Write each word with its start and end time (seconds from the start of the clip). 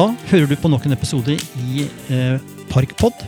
Da 0.00 0.06
hører 0.30 0.48
du 0.48 0.54
på 0.56 0.68
nok 0.72 0.86
en 0.88 0.94
episode 0.94 1.34
i 1.60 1.82
eh, 2.08 2.44
Parkpod. 2.70 3.18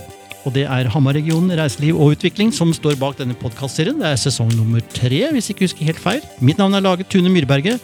Og 0.47 0.55
det 0.55 0.63
er 0.65 0.89
Hamar-regionen 0.89 1.53
reiseliv 1.59 1.99
og 2.01 2.15
utvikling 2.15 2.49
som 2.57 2.71
står 2.73 2.97
bak 2.97 3.19
denne 3.19 3.37
podkastserien. 3.37 3.99
Det 4.01 4.07
er 4.09 4.17
sesong 4.23 4.49
nummer 4.57 4.81
tre, 4.95 5.19
hvis 5.35 5.51
jeg 5.51 5.59
ikke 5.59 5.67
husker 5.67 5.91
helt 5.91 6.01
feil. 6.01 6.25
Mitt 6.41 6.63
navn 6.63 6.79
er 6.79 6.87
Lage 6.87 7.05
Tune 7.13 7.29
Myrberget. 7.35 7.77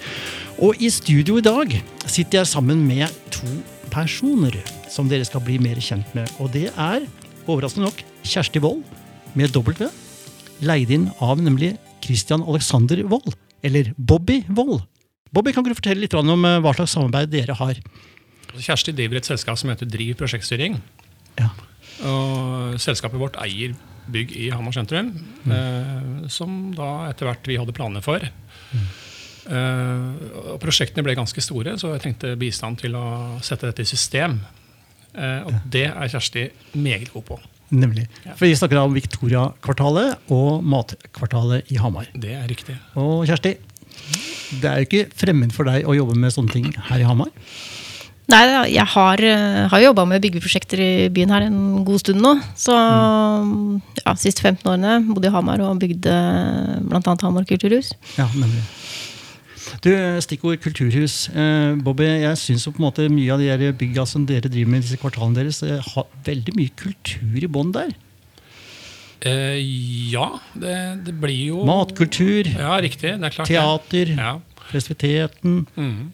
Og 0.64 0.80
i 0.80 0.88
studio 0.94 1.36
i 1.36 1.44
dag 1.44 1.76
sitter 2.06 2.40
jeg 2.40 2.52
sammen 2.54 2.80
med 2.88 3.12
to 3.34 3.50
personer 3.92 4.56
som 4.88 5.12
dere 5.12 5.28
skal 5.28 5.44
bli 5.44 5.60
mer 5.60 5.76
kjent 5.84 6.16
med. 6.16 6.32
Og 6.40 6.48
det 6.56 6.70
er, 6.72 7.04
overraskende 7.44 7.90
nok, 7.90 8.00
Kjersti 8.24 8.64
Wold 8.64 8.86
med 9.36 9.52
W. 9.52 9.92
Leid 10.64 10.96
inn 10.96 11.10
av 11.20 11.44
nemlig 11.44 11.74
Christian 12.00 12.40
Alexander 12.40 13.04
Wold. 13.04 13.36
Eller 13.60 13.92
Bobby 13.98 14.46
Wold. 14.48 14.80
Bobby, 15.28 15.52
kan 15.52 15.66
du 15.66 15.76
fortelle 15.76 16.08
litt 16.08 16.16
om 16.16 16.38
eh, 16.40 16.62
hva 16.64 16.72
slags 16.72 16.96
samarbeid 16.96 17.36
dere 17.36 17.60
har? 17.60 17.82
Kjersti 18.56 18.94
driver 18.96 19.20
et 19.20 19.28
selskap 19.28 19.58
som 19.60 19.70
heter 19.72 19.88
Driv 19.90 20.16
prosjektstyring. 20.20 20.78
Ja. 21.38 21.50
Og 22.08 22.78
selskapet 22.82 23.20
vårt 23.20 23.38
eier 23.42 23.74
bygg 24.08 24.32
i 24.36 24.48
Hamar 24.54 24.72
sentrum, 24.72 25.10
eh, 25.52 26.28
som 26.32 26.72
da 26.76 27.08
etter 27.10 27.28
hvert 27.28 27.50
vi 27.50 27.58
hadde 27.60 27.74
planer 27.76 28.04
for. 28.04 28.24
Eh, 29.48 30.08
og 30.52 30.58
prosjektene 30.62 31.04
ble 31.06 31.16
ganske 31.18 31.42
store, 31.44 31.76
så 31.80 31.94
jeg 31.94 32.04
tenkte 32.04 32.34
bistand 32.40 32.80
til 32.82 32.96
å 32.98 33.06
sette 33.44 33.68
dette 33.70 33.84
i 33.84 33.88
system. 33.88 34.40
Eh, 35.14 35.40
og 35.48 35.54
det 35.68 35.86
er 35.88 36.12
Kjersti 36.12 36.48
meget 36.76 37.12
god 37.14 37.26
på. 37.32 37.40
Nemlig. 37.68 38.06
Ja. 38.24 38.34
For 38.36 38.46
vi 38.48 38.56
snakker 38.56 38.80
om 38.80 38.94
Victoria-kvartalet 38.96 40.30
og 40.32 40.64
Matkvartalet 40.64 41.68
i 41.72 41.80
Hamar. 41.80 42.08
Det 42.16 42.32
er 42.36 42.46
riktig. 42.48 42.78
Og 42.96 43.26
Kjersti, 43.28 43.56
det 44.62 44.70
er 44.70 44.80
jo 44.80 44.88
ikke 44.88 45.08
fremmed 45.20 45.52
for 45.56 45.68
deg 45.68 45.84
å 45.88 45.96
jobbe 45.96 46.16
med 46.16 46.32
sånne 46.32 46.54
ting 46.54 46.70
her 46.88 47.04
i 47.04 47.08
Hamar? 47.08 47.32
Nei, 48.28 48.42
jeg 48.74 48.84
har, 48.92 49.20
eh, 49.24 49.68
har 49.72 49.80
jobba 49.80 50.04
med 50.04 50.20
byggeprosjekter 50.20 50.80
i 50.84 51.08
byen 51.08 51.30
her 51.32 51.46
en 51.46 51.84
god 51.86 52.02
stund 52.02 52.20
nå. 52.20 52.34
Så 52.60 52.74
ja, 54.04 54.12
siste 54.20 54.42
15 54.44 54.68
årene 54.68 54.98
bodde 55.14 55.30
i 55.30 55.32
Hamar 55.32 55.62
og 55.64 55.78
bygde 55.80 56.12
bl.a. 56.90 57.14
Hamar 57.22 57.46
kulturhus. 57.48 57.94
Ja, 58.18 58.26
nemlig. 58.36 58.60
Du, 59.84 59.90
Stikkord 60.24 60.60
kulturhus. 60.64 61.28
Eh, 61.32 61.72
Bobby, 61.84 62.04
jeg 62.04 62.36
syns 62.40 62.68
på 62.68 62.92
mye 63.12 63.32
av 63.32 63.40
de 63.40 63.72
bygga 63.80 64.04
som 64.08 64.26
dere 64.28 64.48
driver 64.48 64.74
med 64.74 64.82
i 64.82 64.86
disse 64.86 65.00
kvartalene 65.00 65.40
deres, 65.40 65.62
eh, 65.62 65.80
har 65.94 66.06
veldig 66.28 66.54
mye 66.56 66.74
kultur 66.76 67.42
i 67.44 67.48
bånn 67.48 67.72
der. 67.72 67.94
Eh, 69.24 69.56
ja, 70.12 70.28
det, 70.54 71.04
det 71.08 71.16
blir 71.20 71.46
jo 71.48 71.64
Matkultur, 71.66 72.44
Ja, 72.52 72.76
riktig. 72.78 73.16
Det 73.18 73.24
er 73.24 73.34
klart. 73.34 73.48
teater, 73.48 74.14
Ja. 74.16 74.38
festiviteten. 74.70 75.66
Mhm. 75.76 76.12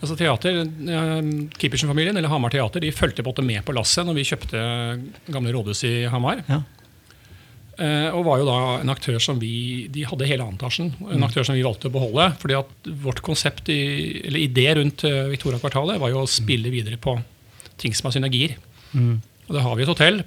Altså 0.00 0.16
teater, 0.16 0.62
eh, 0.64 1.30
Kippersen-familien 1.60 2.16
eller 2.16 2.32
Hamar 2.32 2.52
Teater 2.52 2.80
de 2.80 2.92
fulgte 2.92 3.24
på 3.24 3.34
med 3.44 3.64
på 3.64 3.74
lasset 3.76 4.06
når 4.08 4.16
vi 4.16 4.28
kjøpte 4.28 4.60
gamle 5.28 5.52
rådhus 5.52 5.84
i 5.84 5.94
Hamar. 6.08 6.40
Ja. 6.48 6.62
Eh, 7.80 8.08
og 8.12 8.26
var 8.26 8.40
jo 8.40 8.48
da 8.48 8.56
en 8.82 8.92
aktør 8.92 9.16
som 9.22 9.38
vi 9.40 9.88
De 9.88 10.02
hadde 10.04 10.26
hele 10.28 10.44
antasjen. 10.44 10.90
En 11.14 11.24
aktør 11.24 11.46
som 11.48 11.56
vi 11.56 11.64
valgte 11.64 11.88
å 11.88 11.94
beholde. 11.94 12.26
fordi 12.40 12.58
at 12.58 12.90
vårt 13.04 13.22
konsept, 13.24 13.68
i, 13.72 14.20
eller 14.26 14.40
idé 14.40 14.66
rundt 14.76 15.04
eh, 15.04 15.30
Victoria-kvartalet 15.32 16.00
var 16.00 16.12
jo 16.12 16.24
å 16.24 16.28
spille 16.28 16.72
videre 16.72 17.00
på 17.00 17.16
ting 17.80 17.96
som 17.96 18.08
har 18.08 18.16
synergier. 18.18 18.56
Mm. 18.92 19.20
Og 19.48 19.54
Da 19.56 19.62
har 19.64 19.76
vi 19.76 19.82
et 19.82 19.88
hotell, 19.88 20.22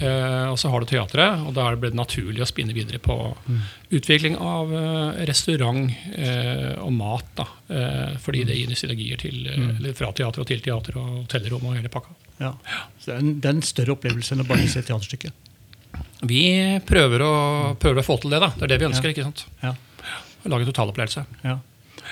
eh, 0.00 0.46
og 0.50 0.58
så 0.60 0.70
har 0.72 0.82
du 0.82 0.88
teatret. 0.90 1.42
Og 1.46 1.54
da 1.56 1.68
ble 1.76 1.90
det 1.92 1.98
naturlig 1.98 2.42
å 2.44 2.48
spinne 2.48 2.74
videre 2.76 3.00
på 3.02 3.16
utvikling 3.96 4.36
av 4.40 4.72
eh, 4.74 5.24
restaurant 5.30 5.90
eh, 6.14 6.74
og 6.82 6.92
mat. 6.96 7.32
da, 7.38 7.48
eh, 7.68 8.14
Fordi 8.22 8.44
det 8.48 8.58
gir 8.58 8.74
synergier 8.78 9.20
til, 9.20 9.42
mm. 9.46 9.70
eller 9.78 9.96
fra 9.98 10.12
teater 10.16 10.44
og 10.44 10.50
til 10.50 10.62
teater 10.64 10.98
og 11.00 11.22
hotellrom 11.22 11.68
og 11.70 11.78
hele 11.78 11.92
pakka. 11.92 12.14
Ja. 12.40 12.52
Så 13.00 13.10
det 13.10 13.16
er, 13.16 13.24
en, 13.24 13.34
det 13.40 13.50
er 13.50 13.58
en 13.58 13.66
større 13.66 13.96
opplevelse 13.96 14.36
enn 14.36 14.44
å 14.44 14.48
bare 14.48 14.68
se 14.70 14.84
teaterstykket. 14.84 15.44
Vi 16.26 16.44
prøver 16.86 17.24
å, 17.24 17.34
prøver 17.80 18.02
å 18.02 18.06
få 18.06 18.18
til 18.22 18.32
det. 18.34 18.40
da, 18.42 18.52
Det 18.56 18.66
er 18.66 18.74
det 18.74 18.82
vi 18.82 18.90
ønsker. 18.90 19.10
Ja. 19.10 19.16
ikke 19.16 19.28
sant? 19.28 19.46
Ja. 19.62 19.74
Lage 20.46 20.68
totalopplevelse. 20.68 21.26
Ja. 21.44 21.58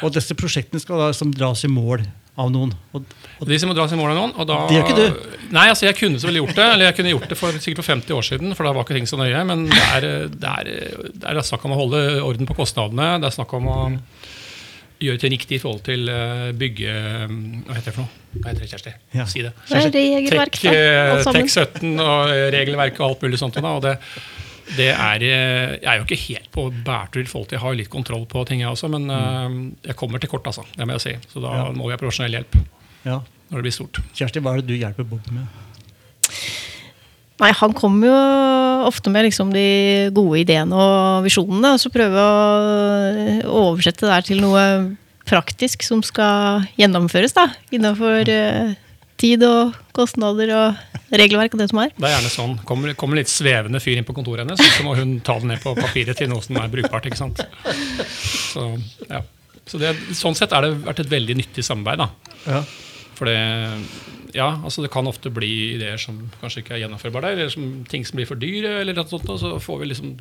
Og 0.03 0.15
disse 0.15 0.35
prosjektene 0.39 0.83
skal 0.83 1.01
da 1.01 1.13
som 1.15 1.31
dras 1.35 1.63
i 1.67 1.71
mål 1.71 2.03
av 2.35 2.51
noen. 2.51 2.73
Og, 2.95 3.15
og, 3.39 3.47
De 3.47 3.59
som 3.63 3.71
må 3.71 3.77
dras 3.77 3.93
i 3.95 3.99
mål 3.99 4.13
av 4.13 4.19
noen. 4.19 4.33
Og 4.43 4.49
da, 4.49 4.59
Det 4.69 4.79
gjør 4.79 4.89
ikke 4.89 4.99
du. 4.99 5.35
Nei, 5.55 5.67
altså 5.71 5.87
jeg 5.87 5.99
kunne 5.99 6.21
så 6.21 6.31
vel 6.31 6.41
gjort 6.41 6.57
det. 6.59 6.67
Eller 6.67 6.89
jeg 6.89 6.99
kunne 6.99 7.13
gjort 7.15 7.29
det 7.31 7.39
for, 7.39 7.59
sikkert 7.63 7.83
for 7.83 7.93
50 7.95 8.17
år 8.19 8.29
siden, 8.31 8.55
for 8.59 8.67
da 8.67 8.75
var 8.75 8.87
ikke 8.87 8.99
ting 8.99 9.11
så 9.11 9.19
nøye. 9.21 9.43
Men 9.47 9.69
det 9.71 9.85
er, 9.85 10.09
det 10.33 10.55
er, 10.55 10.73
det 11.15 11.31
er 11.31 11.43
snakk 11.47 11.67
om 11.69 11.77
å 11.77 11.81
holde 11.85 12.03
orden 12.27 12.51
på 12.51 12.59
kostnadene. 12.59 13.15
Det 13.23 13.31
er 13.31 13.37
snakk 13.39 13.55
om 13.61 13.71
å 13.71 13.79
gjøre 15.05 15.21
ting 15.23 15.35
riktig 15.35 15.59
i 15.59 15.63
forhold 15.63 15.83
til 15.87 16.11
eh, 16.11 16.51
bygge... 16.59 16.93
Hva 17.67 17.77
heter 17.77 17.91
det 17.91 17.95
for 17.97 18.05
noe? 18.05 18.23
Hva 18.39 18.51
heter 18.51 18.65
det, 18.65 18.71
Kjersti? 18.73 18.95
Ja. 19.15 19.27
Si 19.31 19.43
det. 19.45 19.53
Det 19.69 19.81
er 19.81 19.93
regelverk, 19.95 20.59
Tek. 20.59 21.27
Tech 21.29 21.51
17 21.51 21.93
og 22.03 22.35
regelverk 22.55 22.99
og 23.03 23.11
alt 23.11 23.27
mulig 23.27 23.41
sånt. 23.43 23.59
Og 23.61 23.83
det, 23.85 23.99
det 24.77 24.91
er, 24.91 25.23
eh, 25.23 25.75
jeg 25.77 25.89
er 25.91 26.01
jo 26.01 26.07
ikke 26.07 26.21
helt 26.25 26.51
på 26.55 26.67
bærtur 26.87 27.21
i 27.23 27.29
forhold 27.29 27.51
til 27.51 27.59
Jeg 27.59 27.63
har 27.65 27.75
jo 27.75 27.81
litt 27.83 27.93
kontroll 27.93 28.25
på 28.31 28.45
ting, 28.49 28.63
jeg 28.65 28.73
også, 28.73 28.89
men 28.89 29.07
mm. 29.11 29.59
jeg 29.85 29.97
kommer 30.01 30.23
til 30.23 30.33
kort, 30.33 30.47
altså. 30.49 30.65
Det 30.73 30.87
må 30.87 30.97
jeg 30.97 31.05
si. 31.05 31.15
Så 31.33 31.43
da 31.45 31.53
Ja. 31.59 31.71
må 31.73 31.89
vi 31.89 31.97
ha 31.97 32.01
profesjonell 32.01 32.39
hjelp 32.39 32.57
ja. 33.05 33.21
når 33.51 33.61
det 33.61 33.65
blir 33.67 33.77
stort. 33.77 34.01
Kjersti, 34.17 34.41
hva 34.41 34.55
er 34.55 34.63
det 34.63 34.73
du 34.73 34.77
hjelper 34.79 35.05
Bob 35.05 35.29
med? 35.31 35.47
Nei, 37.43 37.51
han 37.51 37.73
kommer 37.75 38.07
jo 38.09 38.19
ofte 38.87 39.11
med 39.11 39.27
liksom 39.27 39.51
de 39.53 40.11
gode 40.15 40.45
ideene 40.45 40.75
og 40.75 41.25
visjonene, 41.27 41.75
og 41.75 41.83
så 41.83 41.91
prøver 41.93 42.21
jeg 42.21 43.41
å 43.49 43.65
oversette 43.73 44.07
det 44.07 44.13
der 44.13 44.29
til 44.29 44.43
noe 44.45 44.63
praktisk 45.27 45.83
som 45.83 46.03
skal 46.05 46.67
gjennomføres, 46.79 47.35
da. 47.37 47.49
Innenfor 47.75 48.29
eh, 48.31 48.77
tid 49.25 49.45
og 49.49 49.75
kostnader 49.97 50.53
og 50.55 51.15
regelverk 51.15 51.55
og 51.57 51.63
det 51.63 51.69
som 51.71 51.81
er. 51.83 51.93
Det 51.97 52.09
er 52.09 52.17
gjerne 52.17 52.33
sånn. 52.33 52.57
Kommer, 52.69 52.95
kommer 52.99 53.21
litt 53.21 53.33
svevende 53.33 53.81
fyr 53.83 54.01
inn 54.01 54.07
på 54.07 54.17
kontoret 54.17 54.45
hennes, 54.45 54.61
så 54.77 54.87
må 54.87 54.97
hun 54.99 55.19
ta 55.25 55.39
det 55.41 55.51
ned 55.53 55.63
på 55.65 55.75
papiret 55.79 56.19
til 56.21 56.31
noe 56.33 56.45
som 56.45 56.59
er 56.61 56.73
brukbart. 56.73 57.09
ikke 57.09 57.21
sant? 57.21 57.43
Så, 58.55 58.69
ja. 59.09 59.23
så 59.67 59.81
det, 59.83 59.95
sånn 60.15 60.37
sett 60.39 60.53
har 60.55 60.67
det 60.67 60.77
vært 60.85 61.05
et 61.05 61.15
veldig 61.15 61.39
nyttig 61.41 61.65
samarbeid. 61.67 62.05
da. 62.05 62.37
Ja. 62.45 62.61
For 63.15 63.31
det, 63.31 63.39
ja, 64.35 64.49
altså 64.67 64.83
det 64.83 64.91
kan 64.95 65.07
ofte 65.11 65.31
bli 65.35 65.51
ideer 65.77 65.99
som 66.03 66.19
kanskje 66.41 66.65
ikke 66.65 66.77
er 66.77 66.85
gjennomførbare 66.85 67.31
der, 67.33 67.45
eller 67.45 67.55
som, 67.55 67.69
ting 67.91 68.07
som 68.07 68.19
blir 68.19 68.29
for 68.31 68.41
dyre, 68.41 68.81
eller 68.83 68.97
noe 68.97 69.11
sånt, 69.11 69.29
og 69.31 69.41
så 69.43 69.55
får 69.63 69.83
vi 69.83 69.93
liksom 69.93 70.17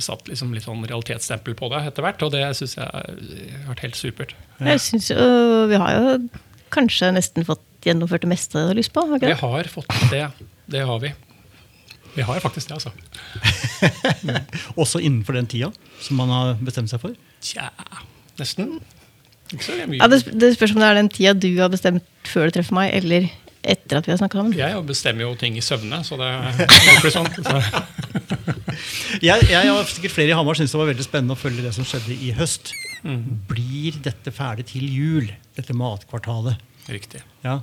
satt 0.00 0.28
liksom 0.30 0.54
litt 0.56 0.64
sånn 0.64 0.86
realitetsstempel 0.88 1.52
på 1.58 1.68
det 1.72 1.82
etter 1.90 2.06
hvert, 2.06 2.22
og 2.24 2.32
det 2.32 2.46
syns 2.56 2.78
jeg 2.78 2.86
har 2.88 3.68
vært 3.68 3.82
helt 3.84 3.98
supert. 3.98 4.34
Jeg 4.56 4.80
synes 4.80 5.10
jo, 5.12 5.26
Vi 5.68 5.80
har 5.80 5.98
jo 5.98 6.14
kanskje 6.72 7.12
nesten 7.14 7.46
fått 7.46 7.62
gjennomført 7.90 8.24
det 8.24 8.30
meste 8.32 8.60
jeg 8.60 8.70
har 8.72 8.78
lyst 8.78 8.92
på. 8.94 9.04
Har 9.08 9.20
ikke 9.20 9.32
Vi 9.32 9.40
har 9.40 9.70
fått 9.72 9.94
det. 10.12 10.24
Det 10.74 10.82
har 10.88 11.00
vi. 11.02 11.12
Vi 12.14 12.22
har 12.22 12.40
faktisk 12.40 12.70
det, 12.70 12.78
altså. 12.78 12.92
Også 14.82 15.00
innenfor 15.02 15.34
den 15.34 15.48
tida 15.50 15.72
som 16.00 16.20
man 16.20 16.30
har 16.30 16.52
bestemt 16.62 16.92
seg 16.92 17.02
for? 17.02 17.16
Tja, 17.44 17.70
nesten. 18.38 18.76
Ikke 19.52 19.66
så 19.66 19.78
mye. 19.82 19.98
Ja, 19.98 20.08
det, 20.10 20.22
det 20.30 20.54
spørs 20.54 20.74
om 20.76 20.82
det 20.82 20.90
er 20.90 21.00
den 21.00 21.10
tida 21.12 21.34
du 21.34 21.50
har 21.58 21.72
bestemt 21.72 22.06
før 22.30 22.48
du 22.48 22.58
treffer 22.58 22.78
meg, 22.78 22.94
eller 22.94 23.26
etter 23.64 23.98
at 23.98 24.06
vi 24.06 24.12
har 24.12 24.20
snakka 24.20 24.38
sammen. 24.38 24.54
Jeg 24.56 24.84
bestemmer 24.86 25.24
jo 25.26 25.34
ting 25.40 25.56
i 25.58 25.64
søvne, 25.64 26.02
så 26.06 26.18
det 26.20 26.30
blir 27.02 27.14
sånn. 27.14 27.30
Jeg, 29.22 29.44
jeg 29.46 29.70
og 29.70 29.86
sikkert 29.86 30.12
flere 30.12 30.32
i 30.32 30.34
Hamar 30.36 30.56
syns 30.58 30.72
det 30.74 30.78
var 30.80 30.88
veldig 30.90 31.04
spennende 31.06 31.36
å 31.36 31.38
følge 31.38 31.62
det 31.62 31.70
som 31.76 31.86
skjedde 31.86 32.16
i 32.26 32.32
høst. 32.34 32.72
Blir 33.48 33.96
dette 34.02 34.32
ferdig 34.34 34.66
til 34.72 34.88
jul, 34.90 35.28
dette 35.56 35.76
matkvartalet? 35.78 36.58
Riktig. 36.90 37.22
Ja. 37.44 37.60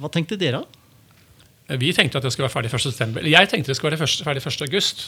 Hva 0.00 0.10
tenkte 0.12 0.36
dere? 0.40 0.60
da? 0.62 1.76
Vi 1.80 1.92
tenkte 1.94 2.18
at 2.18 2.24
det 2.26 2.32
skulle 2.34 2.48
være 2.48 2.56
ferdig 2.56 2.72
1. 2.74 2.82
september. 2.90 3.26
Jeg 3.26 3.48
tenkte 3.50 3.70
det 3.70 3.76
skulle 3.78 3.94
være 3.94 4.08
ferdig 4.26 4.42
1. 4.42 4.64
august. 4.66 5.04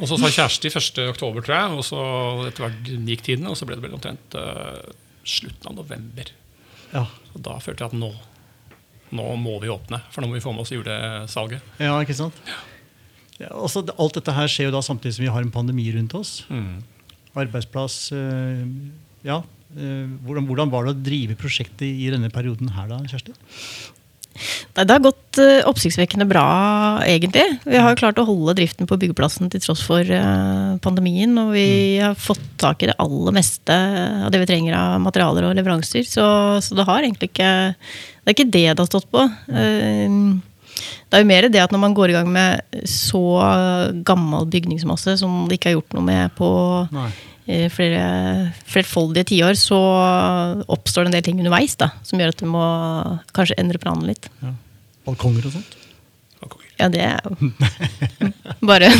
Og 0.00 0.08
så 0.10 0.16
sa 0.18 0.30
Kjersti 0.34 0.70
1. 0.72 0.98
oktober, 1.12 1.44
tror 1.46 1.54
jeg. 1.56 1.78
Og 1.78 1.84
så 1.86 2.00
etter 2.48 2.64
hvert 2.66 2.90
gikk 3.12 3.22
tiden, 3.28 3.46
og 3.46 3.54
så 3.58 3.68
ble 3.68 3.76
det 3.78 3.84
vel 3.84 3.94
omtrent 3.94 4.34
uh, 4.34 4.80
slutten 5.22 5.70
av 5.70 5.76
november. 5.78 6.32
Ja, 6.92 7.06
Og 7.32 7.40
da 7.46 7.54
følte 7.62 7.86
jeg 7.86 7.92
at 7.94 7.98
nå, 8.00 8.10
nå 9.14 9.28
må 9.40 9.56
vi 9.62 9.70
åpne, 9.72 10.02
for 10.12 10.24
nå 10.24 10.28
må 10.28 10.36
vi 10.36 10.42
få 10.44 10.52
med 10.56 10.66
oss 10.66 10.74
julesalget. 10.74 11.62
ja 11.80 11.94
ikke 12.02 12.18
sant? 12.18 12.36
Ja, 13.38 13.48
også, 13.56 13.84
alt 13.96 14.18
dette 14.18 14.34
her 14.36 14.50
skjer 14.50 14.68
jo 14.68 14.74
da 14.74 14.82
samtidig 14.84 15.16
som 15.16 15.24
vi 15.24 15.30
har 15.32 15.42
en 15.46 15.54
pandemi 15.54 15.86
rundt 15.94 16.12
oss. 16.18 16.34
Arbeidsplass 17.38 18.10
uh, 18.16 18.66
Ja. 19.24 19.38
Eh, 19.76 20.06
hvordan, 20.26 20.46
hvordan 20.48 20.72
var 20.72 20.86
det 20.86 20.94
å 20.94 21.02
drive 21.08 21.38
prosjektet 21.40 21.88
i 21.88 22.10
denne 22.12 22.30
perioden 22.32 22.72
her, 22.76 22.88
da, 22.90 23.00
Kjersti? 23.08 23.34
Nei, 24.72 24.84
det 24.86 24.94
har 24.94 25.02
gått 25.04 25.38
eh, 25.42 25.60
oppsiktsvekkende 25.68 26.26
bra, 26.28 26.44
egentlig. 27.04 27.44
Vi 27.68 27.76
har 27.76 27.92
jo 27.92 27.98
klart 28.00 28.20
å 28.20 28.26
holde 28.28 28.54
driften 28.56 28.88
på 28.88 28.96
byggeplassen 29.00 29.50
til 29.52 29.60
tross 29.62 29.82
for 29.84 30.00
eh, 30.00 30.70
pandemien. 30.84 31.34
Og 31.42 31.52
vi 31.56 31.66
har 32.00 32.16
fått 32.18 32.44
tak 32.60 32.82
i 32.82 32.88
det 32.90 32.96
aller 33.02 33.36
meste 33.36 33.76
av 34.26 34.32
det 34.32 34.40
vi 34.42 34.48
trenger 34.48 34.78
av 34.78 35.02
materialer 35.04 35.50
og 35.50 35.58
leveranser. 35.58 36.06
Så, 36.08 36.24
så 36.64 36.78
det 36.78 36.88
har 36.88 37.04
egentlig 37.04 37.32
ikke 37.32 37.52
Det 37.74 38.32
er 38.32 38.38
ikke 38.38 38.48
det 38.54 38.66
det 38.70 38.80
har 38.80 38.88
stått 38.88 39.10
på. 39.12 39.26
Det 39.52 41.18
er 41.18 41.20
jo 41.20 41.28
mer 41.28 41.50
det 41.52 41.60
at 41.60 41.74
når 41.74 41.82
man 41.82 41.94
går 41.94 42.12
i 42.12 42.16
gang 42.16 42.30
med 42.32 42.80
så 42.88 43.20
gammel 44.08 44.48
bygningsmasse 44.48 45.18
som 45.20 45.44
det 45.50 45.58
ikke 45.58 45.72
er 45.72 45.76
gjort 45.76 45.98
noe 45.98 46.06
med 46.06 46.32
på 46.38 46.48
Nei. 46.94 47.10
I 47.50 47.66
flere 47.74 48.02
flerfoldige 48.70 49.32
tiår, 49.32 49.56
så 49.58 49.78
oppstår 50.70 51.06
det 51.06 51.10
en 51.10 51.16
del 51.16 51.24
ting 51.26 51.40
underveis 51.42 51.74
da, 51.80 51.90
som 52.06 52.20
gjør 52.22 52.34
at 52.34 52.42
du 52.42 52.46
må 52.50 52.64
kanskje 53.34 53.58
endre 53.58 53.80
planene 53.82 54.12
litt. 54.12 54.28
Balkonger 55.06 55.48
og 55.50 55.56
sånt. 55.58 55.78
Ja, 56.80 56.88
det 56.90 57.02
er 57.04 57.20
jo 57.22 57.50
bare 58.70 58.90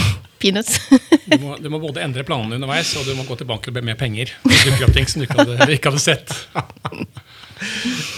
peanuts. 0.42 0.78
Du 1.32 1.38
må, 1.40 1.54
du 1.56 1.68
må 1.72 1.78
både 1.80 2.02
endre 2.04 2.24
planene 2.28 2.58
underveis, 2.58 2.90
og 2.98 3.06
du 3.08 3.14
må 3.16 3.22
gå 3.24 3.36
tilbake 3.40 3.70
og 3.70 3.76
be 3.78 3.80
mer 3.86 3.96
penger. 3.96 4.34
Det 4.44 4.58
dukker 4.66 4.84
opp 4.84 4.96
ting 4.98 5.06
som 5.08 5.22
du 5.22 5.24
ikke 5.24 5.38
hadde, 5.38 5.68
ikke 5.78 5.92
hadde 5.92 6.02
sett. 6.02 6.34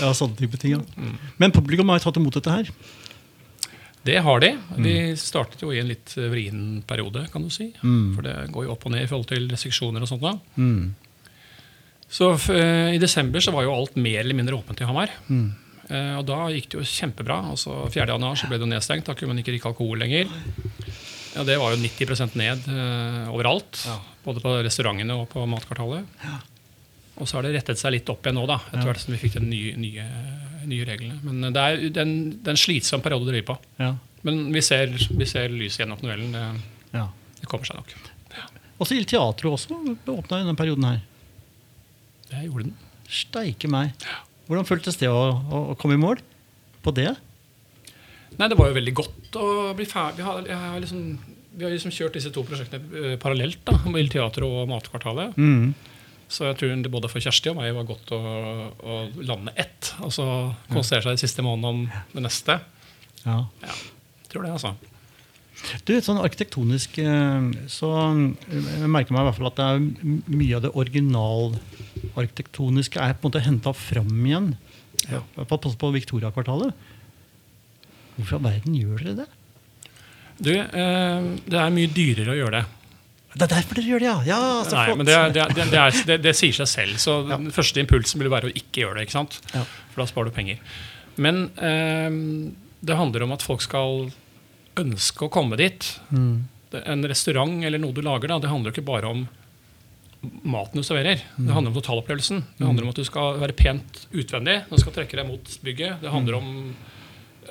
Ja, 0.01 0.09
sånne 0.17 0.39
type 0.39 0.57
ting, 0.57 0.73
ja. 0.73 1.11
Men 1.37 1.53
publikum 1.53 1.91
har 1.93 1.99
jo 1.99 2.07
tatt 2.07 2.17
imot 2.17 2.33
dette 2.39 2.49
her. 2.49 2.71
Det 4.05 4.19
har 4.21 4.41
de. 4.45 4.51
De 4.85 4.95
startet 5.17 5.63
jo 5.65 5.71
i 5.73 5.81
en 5.81 5.89
litt 5.89 6.13
vrien 6.17 6.83
periode, 6.87 7.25
kan 7.33 7.43
du 7.43 7.49
si. 7.53 7.71
For 8.15 8.27
det 8.27 8.35
går 8.53 8.67
jo 8.67 8.75
opp 8.75 8.85
og 8.87 8.93
ned 8.93 9.07
i 9.07 9.09
forhold 9.09 9.31
til 9.31 9.49
restriksjoner 9.49 10.05
og 10.05 10.11
sånt. 10.11 10.25
da. 10.27 10.35
Så 12.15 12.29
eh, 12.53 12.95
i 12.95 13.01
desember 13.03 13.41
så 13.43 13.51
var 13.55 13.65
jo 13.67 13.73
alt 13.75 13.97
mer 13.97 14.21
eller 14.21 14.37
mindre 14.39 14.55
åpent 14.61 14.81
i 14.85 14.87
Hamar. 14.87 15.11
Eh, 15.89 16.15
og 16.19 16.25
da 16.29 16.45
gikk 16.53 16.69
det 16.71 16.79
jo 16.79 16.87
kjempebra. 16.87 17.41
Altså 17.55 17.87
4. 17.91 18.07
januar 18.13 18.37
så 18.39 18.49
ble 18.51 18.61
det 18.61 18.69
jo 18.69 18.73
nedstengt. 18.75 19.09
Da 19.09 19.17
kunne 19.17 19.33
man 19.33 19.41
ikke 19.43 19.55
drikke 19.55 19.73
alkohol 19.73 19.99
lenger. 20.05 20.29
Ja, 21.35 21.43
Det 21.49 21.57
var 21.59 21.75
jo 21.75 21.81
90% 21.83 22.37
ned 22.39 22.69
uh, 22.71 23.33
overalt. 23.35 23.81
Både 24.23 24.39
på 24.45 24.53
restaurantene 24.63 25.17
og 25.19 25.27
på 25.33 25.43
matkvartalet. 25.51 26.07
Og 27.19 27.27
så 27.27 27.39
har 27.41 27.47
det 27.49 27.57
rettet 27.57 27.81
seg 27.81 27.97
litt 27.97 28.09
opp 28.11 28.23
igjen 28.27 28.39
nå, 28.39 28.45
da, 28.51 28.61
etter 28.71 28.87
hvert 28.87 29.03
som 29.03 29.15
vi 29.15 29.19
fikk 29.23 29.37
den 29.41 29.51
nye, 29.51 29.75
nye, 29.79 30.07
nye 30.71 30.87
reglene. 30.89 31.21
Men 31.25 31.55
det 31.55 31.61
er, 31.61 31.85
det 31.89 32.01
er 32.01 32.09
en, 32.09 32.19
det 32.35 32.51
er 32.51 32.57
en 32.57 32.65
slitsom 32.65 33.05
periode 33.05 33.27
å 33.27 33.31
drive 33.33 33.47
på. 33.49 33.57
Ja. 33.81 33.93
Men 34.25 34.47
vi 34.55 34.63
ser, 34.65 34.93
vi 34.93 35.29
ser 35.29 35.53
lys 35.53 35.79
gjennom 35.81 36.01
tunnelen. 36.01 36.33
Det, 36.33 36.45
ja. 36.97 37.09
det 37.41 37.49
kommer 37.51 37.69
seg 37.69 37.81
nok. 37.81 37.95
Også 38.83 38.97
Il 38.97 39.07
Teatro 39.07 39.53
også 39.55 39.77
åpna 40.11 40.41
i 40.41 40.43
denne 40.43 40.57
perioden 40.59 40.87
her. 40.89 41.03
Det 42.31 42.43
gjorde 42.47 42.71
den. 42.71 42.79
Steike 43.07 43.71
meg. 43.71 43.93
Hvordan 44.49 44.67
føltes 44.69 44.99
det 45.01 45.09
å, 45.13 45.21
å, 45.39 45.61
å 45.73 45.77
komme 45.79 45.97
i 45.97 46.01
mål 46.01 46.21
på 46.85 46.93
det? 46.97 47.13
Nei, 48.35 48.49
det 48.51 48.59
var 48.59 48.71
jo 48.71 48.77
veldig 48.77 48.95
godt 48.99 49.39
å 49.39 49.49
bli 49.79 49.87
ferdig. 49.89 50.21
Vi 50.21 50.27
har, 50.27 50.49
har 50.51 50.81
liksom, 50.83 51.05
vi 51.55 51.67
har 51.67 51.73
liksom 51.73 51.95
kjørt 51.95 52.19
disse 52.19 52.33
to 52.35 52.43
prosjektene 52.47 53.05
eh, 53.13 53.17
parallelt, 53.21 53.61
da, 53.69 53.77
med 53.87 54.11
Teatro 54.13 54.51
og 54.61 54.69
Matkvartalet. 54.73 55.39
Så 56.29 56.45
jeg 56.49 56.57
tror 56.59 56.83
det 56.83 56.91
både 56.93 57.09
for 57.13 57.21
Kjersti 57.23 57.51
og 57.53 57.57
meg 57.61 57.77
var 57.77 57.85
godt 57.89 58.09
å, 58.17 58.21
å 58.75 58.93
lande 59.23 59.53
ett. 59.61 59.83
Og 60.05 60.11
så 60.15 60.25
konsentrere 60.71 61.05
seg 61.07 61.13
de 61.19 61.25
siste 61.27 61.43
månedene 61.45 61.71
om 61.71 61.81
det 62.15 62.23
neste. 62.27 62.53
Ja. 63.25 63.39
Ja, 63.65 63.75
tror 64.33 64.43
det, 64.47 64.53
altså. 64.57 64.71
Du, 65.87 65.93
sånn 66.03 66.21
arkitektonisk 66.21 66.91
eh, 67.01 67.43
så 67.71 67.89
eh, 67.95 68.65
jeg 68.83 68.91
merker 68.91 69.13
meg 69.15 69.23
i 69.23 69.27
hvert 69.29 69.39
fall 69.39 69.53
at 69.53 69.59
det 69.61 69.67
er 69.71 69.79
mye 70.35 70.57
av 70.59 70.63
det 70.65 70.77
originalarkitektoniske 70.83 72.99
er 73.01 73.13
på 73.15 73.21
en 73.23 73.29
måte 73.31 73.47
henta 73.47 73.71
fram 73.77 74.15
igjen. 74.27 74.49
Ja. 75.07 75.21
I 75.23 75.37
hvert 75.39 75.51
fall 75.53 75.63
på, 75.63 75.69
på 75.81 75.95
Victoria-kvartalet. 75.95 76.71
Hvorfor 78.17 78.35
i 78.35 78.37
all 78.39 78.49
verden 78.49 78.73
gjør 78.79 78.99
dere 79.01 79.19
det? 79.23 79.29
Du, 80.43 80.51
eh, 80.59 81.23
det 81.47 81.61
er 81.61 81.75
mye 81.75 81.91
dyrere 81.95 82.35
å 82.35 82.39
gjøre 82.41 82.59
det. 82.59 82.65
Det 83.35 83.47
er 83.49 83.51
derfor 83.51 83.79
dere 83.79 83.91
gjør 83.91 84.03
det, 84.03 84.09
ja! 84.09 84.17
ja 84.29 84.41
så 84.63 84.77
Nei, 84.77 84.85
flott. 84.89 85.01
men 85.01 85.09
det, 85.09 85.21
det, 85.35 85.69
det, 86.07 86.19
det, 86.23 86.35
sier 86.39 86.55
seg 86.55 86.71
selv. 86.71 86.99
Så 87.03 87.17
den 87.27 87.49
første 87.55 87.83
impulsen 87.83 88.23
vil 88.23 88.31
være 88.31 88.51
å 88.51 88.55
ikke 88.55 88.85
gjøre 88.85 89.01
det. 89.01 89.09
ikke 89.09 89.17
sant? 89.17 89.41
Ja. 89.55 89.65
For 89.93 90.05
da 90.05 90.07
sparer 90.11 90.31
du 90.31 90.37
penger. 90.37 90.61
Men 91.19 91.49
eh, 91.59 92.11
det 92.87 92.99
handler 92.99 93.27
om 93.27 93.35
at 93.35 93.43
folk 93.43 93.65
skal 93.65 94.07
ønske 94.79 95.27
å 95.27 95.33
komme 95.35 95.59
dit. 95.59 95.89
Mm. 96.15 96.47
En 96.85 97.07
restaurant 97.11 97.63
eller 97.67 97.83
noe 97.83 97.95
du 97.95 98.03
lager, 98.07 98.31
da, 98.31 98.41
det 98.43 98.51
handler 98.51 98.71
jo 98.71 98.79
ikke 98.79 98.87
bare 98.87 99.11
om 99.11 99.27
maten 100.47 100.81
du 100.81 100.87
serverer. 100.87 101.23
Det 101.37 101.53
handler 101.53 101.73
om 101.73 101.79
totalopplevelsen. 101.79 102.43
Det 102.59 102.67
handler 102.67 102.87
om 102.87 102.95
at 102.95 103.01
du 103.01 103.07
skal 103.07 103.39
være 103.43 103.57
pent 103.59 104.05
utvendig. 104.15 104.61
Du 104.71 104.79
skal 104.81 104.95
trekke 104.97 105.19
deg 105.21 105.29
mot 105.29 105.57
bygget. 105.65 106.03
Det 106.03 106.13
handler 106.13 106.39
om 106.39 106.51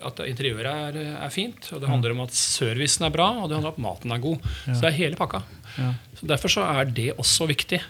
at 0.07 0.21
interiøret 0.25 0.69
er, 0.97 0.99
er 1.25 1.33
fint. 1.33 1.67
Og 1.73 1.81
det 1.83 1.89
handler 1.91 2.15
om 2.15 2.23
at 2.25 2.35
servicen 2.37 3.07
er 3.07 3.13
bra, 3.13 3.29
og 3.41 3.49
det 3.49 3.57
handler 3.57 3.73
om 3.73 3.77
at 3.77 3.85
maten 3.85 4.15
er 4.15 4.23
god. 4.23 4.47
Så 4.65 4.79
det 4.79 4.91
er 4.91 4.99
hele 4.99 5.19
pakka. 5.19 5.43
Ja. 5.77 5.89
Så 6.19 6.29
Derfor 6.29 6.53
så 6.53 6.67
er 6.69 6.91
det 6.93 7.09
også 7.17 7.47
viktig. 7.49 7.81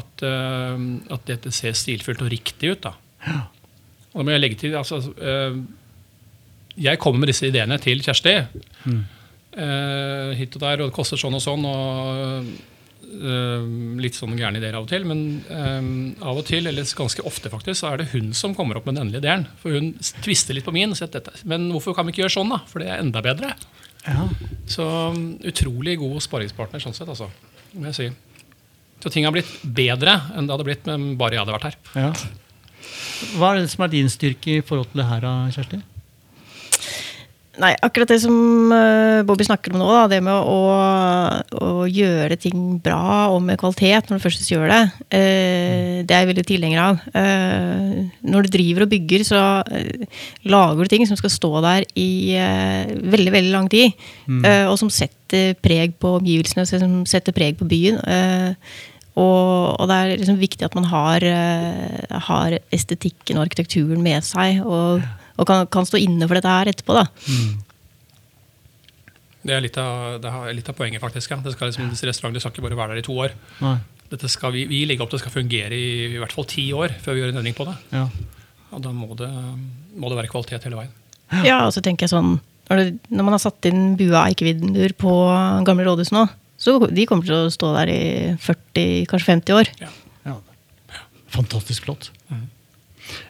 At, 0.00 0.24
uh, 0.26 0.84
at 1.16 1.26
dette 1.30 1.52
ser 1.54 1.76
stilfullt 1.78 2.22
og 2.24 2.32
riktig 2.32 2.74
ut. 2.74 2.84
Da. 2.86 2.94
Og 4.12 4.20
da 4.20 4.26
må 4.26 4.36
jeg 4.36 4.44
legge 4.44 4.60
til 4.60 4.76
altså, 4.78 5.00
uh, 5.00 5.58
Jeg 6.76 6.98
kommer 7.02 7.24
med 7.24 7.32
disse 7.32 7.48
ideene 7.48 7.78
til 7.82 8.02
Kjersti. 8.02 8.38
Eh, 9.54 10.30
hit 10.34 10.56
og 10.56 10.62
der, 10.64 10.80
og 10.82 10.88
det 10.88 10.94
koster 10.96 11.20
sånn 11.20 11.36
og 11.38 11.42
sånn. 11.42 11.66
og 11.68 12.48
Litt 14.00 14.16
sånn 14.18 14.36
gærne 14.38 14.60
ideer 14.60 14.76
av 14.78 14.86
og 14.86 14.90
til. 14.90 15.06
Men 15.08 15.22
eh, 15.48 15.88
av 16.24 16.40
og 16.40 16.46
til, 16.48 16.68
eller 16.70 16.88
ganske 16.98 17.24
ofte 17.26 17.52
faktisk, 17.52 17.80
så 17.80 17.92
er 17.92 18.02
det 18.02 18.10
hun 18.12 18.32
som 18.36 18.56
kommer 18.56 18.78
opp 18.78 18.88
med 18.88 18.96
den 18.96 19.06
endelige 19.06 19.24
ideen. 19.24 19.46
For 19.62 19.76
hun 19.76 19.92
tvister 20.24 20.56
litt 20.56 20.66
på 20.66 20.74
min. 20.74 20.94
Men 21.44 21.70
hvorfor 21.74 21.96
kan 21.96 22.06
vi 22.06 22.14
ikke 22.14 22.24
gjøre 22.24 22.36
sånn, 22.38 22.52
da? 22.54 22.60
For 22.70 22.82
det 22.82 22.90
er 22.92 23.02
enda 23.04 23.24
bedre. 23.24 23.54
Ja. 24.04 24.28
Så 24.68 24.84
um, 24.84 25.24
utrolig 25.46 25.96
god 26.02 26.20
sparringspartner 26.24 26.82
sånn 26.82 26.96
sett, 26.96 27.08
altså. 27.08 27.30
Må 27.74 27.88
jeg 27.90 27.98
si. 27.98 28.10
Så 29.04 29.12
ting 29.12 29.26
har 29.26 29.34
blitt 29.34 29.50
bedre 29.62 30.18
enn 30.34 30.46
det 30.46 30.54
hadde 30.54 30.66
blitt 30.68 30.86
med 30.88 31.16
bare 31.20 31.36
jeg 31.36 31.44
hadde 31.44 31.56
vært 31.56 31.70
her. 31.70 31.80
Ja. 31.96 32.12
Hva 33.38 33.50
er 33.50 33.62
det 33.62 33.72
som 33.72 33.84
er 33.84 33.92
din 33.92 34.10
styrke 34.12 34.58
i 34.58 34.64
forhold 34.64 34.90
til 34.92 35.02
det 35.02 35.08
her, 35.08 35.26
Kjersti? 35.54 35.80
Nei, 37.62 37.70
akkurat 37.86 38.10
det 38.10 38.16
som 38.18 38.72
eh, 38.74 39.20
Bobby 39.26 39.44
snakker 39.46 39.70
om 39.70 39.78
nå, 39.78 39.86
da, 39.86 40.06
det 40.10 40.18
med 40.26 40.34
å, 40.34 40.56
å 41.54 41.84
gjøre 41.86 42.34
ting 42.42 42.80
bra 42.82 43.28
og 43.30 43.44
med 43.46 43.60
kvalitet 43.60 44.10
når 44.10 44.18
du 44.18 44.24
først 44.24 44.48
gjør 44.50 44.72
det, 44.72 44.80
eh, 45.14 46.00
det 46.02 46.16
er 46.16 46.24
jeg 46.24 46.30
veldig 46.32 46.44
tilhenger 46.48 46.82
av. 46.82 47.04
Eh, 47.14 48.00
når 48.26 48.48
du 48.48 48.52
driver 48.56 48.86
og 48.86 48.90
bygger, 48.90 49.26
så 49.28 49.42
eh, 49.70 50.02
lager 50.50 50.82
du 50.82 50.90
ting 50.90 51.06
som 51.06 51.20
skal 51.20 51.30
stå 51.30 51.52
der 51.62 51.86
i 51.94 52.10
veldig, 52.34 53.30
veldig 53.38 53.54
lang 53.54 53.70
tid, 53.70 53.94
Mm. 54.24 54.40
og 54.70 54.78
som 54.80 54.88
setter 54.88 55.52
preg 55.60 55.92
på 56.00 56.14
omgivelsene, 56.16 56.64
som 56.66 57.02
setter 57.06 57.34
preg 57.36 57.58
på 57.58 57.66
byen. 57.68 57.98
Og, 59.20 59.76
og 59.76 59.84
det 59.90 59.96
er 59.98 60.12
liksom 60.16 60.38
viktig 60.40 60.64
at 60.64 60.74
man 60.74 60.86
har, 60.88 61.26
har 62.30 62.56
estetikken 62.72 63.36
og 63.36 63.44
arkitekturen 63.44 64.00
med 64.02 64.24
seg, 64.26 64.62
og, 64.64 65.04
og 65.34 65.48
kan, 65.48 65.66
kan 65.72 65.86
stå 65.88 66.00
inne 66.02 66.28
for 66.28 66.38
dette 66.38 66.50
her 66.50 66.70
etterpå. 66.70 66.96
da. 66.96 67.06
Det 69.44 69.52
er 69.52 69.64
litt 69.64 69.76
av, 69.80 70.20
det 70.24 70.30
er 70.30 70.54
litt 70.56 70.68
av 70.70 70.76
poenget, 70.78 71.02
faktisk. 71.02 71.34
Ja. 71.34 71.40
Det 71.44 71.52
skal 71.56 71.68
liksom, 71.70 71.90
disse 71.92 72.08
restaurantene 72.08 72.40
skal 72.40 72.54
ikke 72.54 72.64
bare 72.68 72.78
være 72.78 72.94
der 72.94 73.02
i 73.02 73.06
to 73.06 73.16
år. 73.26 73.34
Nei. 73.60 73.76
Dette 74.14 74.30
skal 74.30 74.54
vi, 74.54 74.64
vi 74.70 74.84
legger 74.88 75.04
opp 75.04 75.12
til 75.12 75.18
det 75.18 75.24
skal 75.24 75.34
fungere 75.34 75.76
i, 75.76 75.88
i 76.14 76.20
hvert 76.20 76.32
fall 76.32 76.46
ti 76.48 76.68
år 76.76 76.94
før 77.02 77.16
vi 77.16 77.22
gjør 77.24 77.32
en 77.32 77.40
endring 77.40 77.56
på 77.56 77.66
det. 77.68 77.74
Ja. 77.92 78.06
Og 78.74 78.82
da 78.84 78.92
må 78.94 79.10
det, 79.18 79.30
må 79.98 80.10
det 80.10 80.18
være 80.20 80.30
kvalitet 80.32 80.66
hele 80.68 80.78
veien. 80.80 80.94
Ja, 81.44 81.64
og 81.64 81.72
så 81.74 81.80
tenker 81.82 82.04
jeg 82.04 82.12
sånn 82.12 82.34
Når, 82.68 82.80
det, 82.80 82.84
når 83.08 83.26
man 83.26 83.34
har 83.34 83.40
satt 83.42 83.66
inn 83.68 83.94
bua 83.98 84.26
eikevinduer 84.28 84.92
på 85.00 85.12
gamle 85.66 85.86
rådhus 85.88 86.12
nå, 86.14 86.26
så 86.60 86.76
de 86.86 87.04
kommer 87.08 87.26
til 87.26 87.36
å 87.36 87.52
stå 87.52 87.72
der 87.74 87.90
i 87.92 88.02
40, 88.40 89.04
kanskje 89.10 89.30
50 89.32 89.56
år. 89.58 89.70
Ja. 89.82 89.90
Ja. 90.24 90.36
Fantastisk 91.34 91.88
flott. 91.88 92.08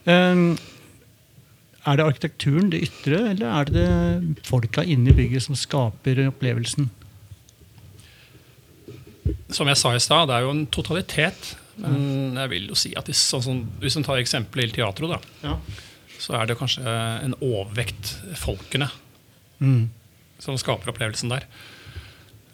Um, 0.05 0.53
er 1.87 1.97
det 2.01 2.05
arkitekturen, 2.07 2.71
det 2.73 2.83
ytre, 2.87 3.19
eller 3.35 3.47
er 3.61 3.65
det 3.65 3.75
det 3.75 4.45
folka 4.49 4.83
inne 4.85 5.11
i 5.13 5.17
bygget 5.19 5.43
som 5.47 5.55
skaper 5.59 6.23
opplevelsen? 6.29 6.89
Som 9.55 9.69
jeg 9.71 9.79
sa 9.81 9.93
i 9.97 10.03
stad, 10.03 10.29
det 10.29 10.37
er 10.39 10.45
jo 10.47 10.53
en 10.55 10.67
totalitet. 10.73 11.55
Men 11.81 12.37
jeg 12.39 12.51
vil 12.53 12.69
jo 12.71 12.77
si 12.79 12.93
at 12.99 13.09
hvis, 13.11 13.21
sånn, 13.35 13.65
hvis 13.83 13.97
en 13.99 14.05
tar 14.07 14.21
eksempelet 14.21 14.69
Il 14.69 14.75
Teatro, 14.77 15.09
da, 15.11 15.19
Ja. 15.43 15.57
så 16.19 16.37
er 16.41 16.47
det 16.47 16.59
kanskje 16.59 16.85
en 17.25 17.35
overvekt 17.41 18.17
folkene 18.37 18.91
Mm. 19.61 19.89
som 20.39 20.57
skaper 20.59 20.91
opplevelsen 20.93 21.29
der. 21.31 21.45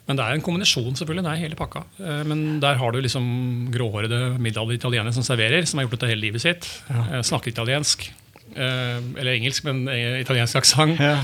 Men 0.07 0.15
det 0.17 0.23
er 0.25 0.33
en 0.33 0.41
kombinasjon, 0.41 0.95
selvfølgelig. 0.95 1.23
Det 1.23 1.31
er 1.31 1.41
hele 1.47 1.55
pakka. 1.55 1.83
Eh, 1.99 2.23
Men 2.23 2.59
der 2.59 2.75
har 2.75 2.91
du 2.91 2.99
liksom 3.01 3.69
gråhårede 3.71 4.37
middelaldrende 4.39 4.75
italienere 4.79 5.13
som 5.13 5.23
serverer, 5.23 5.65
som 5.65 5.79
har 5.79 5.87
gjort 5.87 5.99
dette 5.99 6.09
hele 6.09 6.21
livet 6.21 6.41
sitt. 6.41 6.81
Ja. 6.89 7.17
Eh, 7.17 7.21
Snakker 7.21 7.51
italiensk. 7.51 8.11
Eh, 8.55 8.97
Eller 9.17 9.35
engelsk, 9.37 9.65
men 9.67 9.85
eh, 9.91 10.19
italiensk 10.21 10.59
aksent. 10.61 10.99
Ja. 11.01 11.19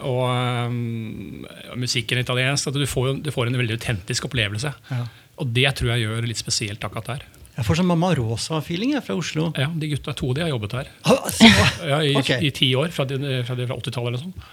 Og 0.00 0.24
um, 0.24 1.44
musikken 1.76 2.18
er 2.18 2.24
italiensk. 2.24 2.70
Du 2.72 2.86
får, 2.88 3.18
du 3.24 3.30
får 3.34 3.50
en 3.50 3.60
veldig 3.60 3.76
autentisk 3.76 4.24
opplevelse. 4.30 4.72
Ja. 4.90 5.04
Og 5.42 5.52
det 5.52 5.68
tror 5.76 5.94
jeg 5.94 6.06
gjør 6.06 6.28
litt 6.28 6.40
spesielt 6.40 6.84
akkurat 6.84 7.10
der. 7.10 7.26
Jeg 7.52 7.66
får 7.68 7.82
sånn 7.82 7.88
Mamma 7.90 8.14
Rosa-feeling 8.16 8.94
fra 9.04 9.18
Oslo. 9.20 9.50
Ja, 9.60 9.68
De 9.76 9.90
gutta, 9.90 10.14
to 10.16 10.30
de 10.32 10.40
har 10.46 10.48
jobbet 10.54 10.72
her 10.78 10.88
Ah, 11.04 11.26
ja, 11.90 11.98
i, 12.00 12.14
okay. 12.16 12.40
i 12.48 12.50
ti 12.54 12.70
år, 12.78 12.88
fra, 12.94 13.04
de, 13.04 13.18
fra, 13.44 13.56
de, 13.58 13.66
fra 13.68 13.76
80-tallet 13.76 14.08
eller 14.08 14.22
sånt. 14.22 14.48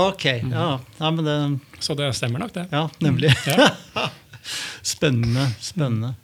Ok, 0.00 0.24
ja. 0.48 0.68
ja 0.96 1.10
men 1.12 1.26
det, 1.28 1.36
Så 1.84 1.92
det 1.98 2.08
stemmer 2.16 2.40
nok, 2.40 2.54
det. 2.56 2.64
ja 2.72 2.86
nemlig. 3.04 3.34
Ja. 3.44 3.68
spennende. 4.94 5.50
spennende. 5.60 6.14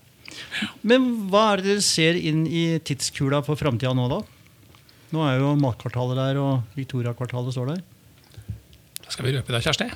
Men 0.81 1.11
hva 1.29 1.45
er 1.53 1.61
det 1.61 1.75
dere 1.75 1.85
ser 1.85 2.17
inn 2.17 2.47
i 2.49 2.65
tidskula 2.81 3.43
for 3.45 3.61
framtida 3.61 3.93
nå, 3.97 4.09
da? 4.09 4.23
Nå 5.15 5.25
er 5.25 5.41
jo 5.41 5.55
Matkvartalet 5.61 6.19
der, 6.21 6.41
og 6.43 6.79
Victoria-kvartalet 6.79 7.57
står 7.57 7.75
der. 7.75 7.83
Da 9.03 9.13
Skal 9.15 9.29
vi 9.29 9.37
røpe 9.39 9.55
det, 9.55 9.63
Kjersti? 9.65 9.89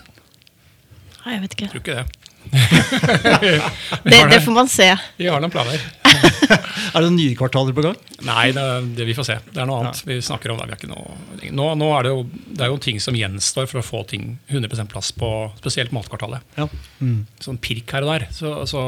Nei, 1.22 1.34
jeg 1.36 1.42
vet 1.44 1.56
ikke. 1.58 1.72
Tror 1.74 1.84
ikke 1.84 1.98
det. 2.00 2.06
Det, 4.02 4.18
det 4.32 4.40
får 4.42 4.54
man 4.56 4.68
se. 4.68 4.88
Vi 5.16 5.28
har 5.30 5.42
noen 5.42 5.52
planer. 5.52 5.82
Er 6.92 7.04
det 7.04 7.12
nye 7.14 7.36
kvartaler 7.38 7.74
på 7.76 7.84
gang? 7.84 7.96
Nei, 8.26 8.50
det, 8.52 8.64
det 8.98 9.06
vi 9.08 9.14
får 9.16 9.26
se. 9.28 9.36
Det 9.48 9.62
er 9.62 9.68
noe 9.68 9.82
annet 9.82 10.00
vi 10.08 10.18
snakker 10.24 10.52
om. 10.52 10.60
det. 10.60 10.74
Vi 10.74 10.80
ikke 10.82 10.90
noe, 10.90 11.14
nå, 11.54 11.68
nå 11.80 11.88
er 11.96 12.06
det, 12.06 12.12
jo, 12.12 12.24
det 12.52 12.66
er 12.66 12.72
jo 12.72 12.80
ting 12.82 13.00
som 13.02 13.16
gjenstår 13.16 13.68
for 13.70 13.80
å 13.80 13.84
få 13.86 14.02
ting 14.10 14.34
100 14.50 14.84
plass 14.92 15.12
på 15.16 15.30
spesielt 15.60 15.94
matkvartalet. 15.96 16.44
Ja. 16.58 16.68
Mm. 17.00 17.22
Sånn 17.42 17.60
pirk 17.62 17.94
her 17.96 18.04
og 18.06 18.12
der. 18.12 18.26
Så, 18.34 18.52
så 18.68 18.82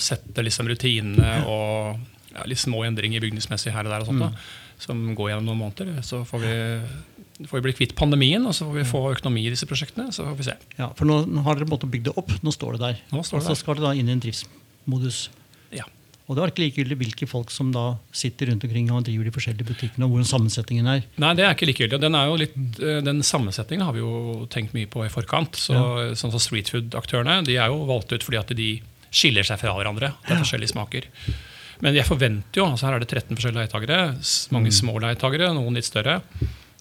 sette 0.00 0.44
liksom 0.46 0.70
rutinene 0.72 1.34
og 1.50 2.00
ja, 2.32 2.46
litt 2.48 2.62
små 2.62 2.86
endringer 2.88 3.24
bygningsmessig 3.24 3.74
her 3.74 3.88
og 3.88 3.92
der 3.92 4.06
og 4.06 4.12
sånt, 4.12 4.24
da, 4.24 4.32
som 4.82 5.00
går 5.18 5.32
gjennom 5.32 5.52
noen 5.52 5.62
måneder. 5.64 6.02
Så 6.06 6.22
får 6.28 6.42
vi, 6.42 6.54
får 7.46 7.58
vi 7.60 7.64
bli 7.68 7.76
kvitt 7.80 7.94
pandemien, 7.98 8.44
og 8.48 8.56
så 8.56 8.66
får 8.68 8.80
vi 8.80 8.88
få 8.88 9.04
økonomi 9.14 9.46
i 9.46 9.52
disse 9.54 9.68
prosjektene. 9.70 10.10
Så 10.14 10.26
får 10.26 10.38
vi 10.40 10.48
se. 10.50 10.56
ja, 10.80 10.90
For 10.98 11.08
nå, 11.08 11.22
nå 11.30 11.44
har 11.46 11.58
dere 11.58 11.70
måttet 11.70 11.92
bygge 11.92 12.10
det 12.10 12.16
opp. 12.20 12.34
Nå 12.42 12.54
står 12.54 12.76
det 12.76 12.84
der. 12.88 13.00
Nå 13.14 13.22
står 13.24 13.38
det 13.40 13.44
og 13.44 13.50
så 13.50 13.54
der. 13.54 13.62
skal 13.62 13.78
det 13.78 13.86
da 13.86 13.94
inn 13.98 14.10
i 14.10 14.16
en 14.16 14.22
driftsmodus. 14.24 15.24
Ja. 15.74 15.86
Og 16.30 16.36
det 16.36 16.42
var 16.44 16.52
ikke 16.52 16.62
likegyldig 16.62 16.96
hvilke 17.00 17.26
folk 17.28 17.50
som 17.52 17.72
da 17.74 17.96
sitter 18.16 18.48
rundt 18.52 18.62
omkring 18.64 18.86
og 18.94 19.02
driver 19.04 19.26
de 19.26 19.32
forskjellige 19.34 19.66
butikkene, 19.68 20.06
og 20.06 20.14
hvordan 20.14 20.28
sammensetningen 20.30 20.86
er. 20.88 21.02
Nei, 21.20 21.32
det 21.36 21.44
er 21.44 21.56
ikke 21.56 21.68
likegyldig. 21.68 21.98
Den, 22.00 22.16
er 22.16 22.30
jo 22.30 22.38
litt, 22.40 22.54
eh, 22.78 23.00
den 23.04 23.20
sammensetningen 23.26 23.84
har 23.84 23.96
vi 23.96 24.04
jo 24.04 24.46
tenkt 24.52 24.74
mye 24.76 24.88
på 24.90 25.02
i 25.04 25.10
forkant. 25.12 25.58
Så, 25.58 25.74
Sånn 26.18 26.32
som 26.32 26.40
Streetfood-aktørene 26.42 27.42
de 27.46 27.58
er 27.58 27.72
jo 27.74 27.82
valgt 27.90 28.14
ut 28.14 28.24
fordi 28.24 28.40
at 28.40 28.54
de 28.56 28.68
skiller 29.12 29.44
seg 29.44 29.60
fra 29.60 29.74
hverandre. 29.76 30.14
Det 30.24 30.32
er 30.32 30.40
forskjellige 30.44 30.72
smaker. 30.72 31.08
Men 31.82 31.96
jeg 31.98 32.06
forventer 32.06 32.62
jo, 32.62 32.66
altså 32.70 32.86
her 32.88 32.96
er 32.96 33.02
det 33.02 33.10
13 33.10 33.34
forskjellige 33.34 33.64
leietakere, 33.64 33.96
mange 34.14 34.52
mange 34.54 34.74
små 34.76 34.98
leietakere, 35.02 35.48
noen 35.56 35.74
litt 35.78 35.88
større. 35.88 36.20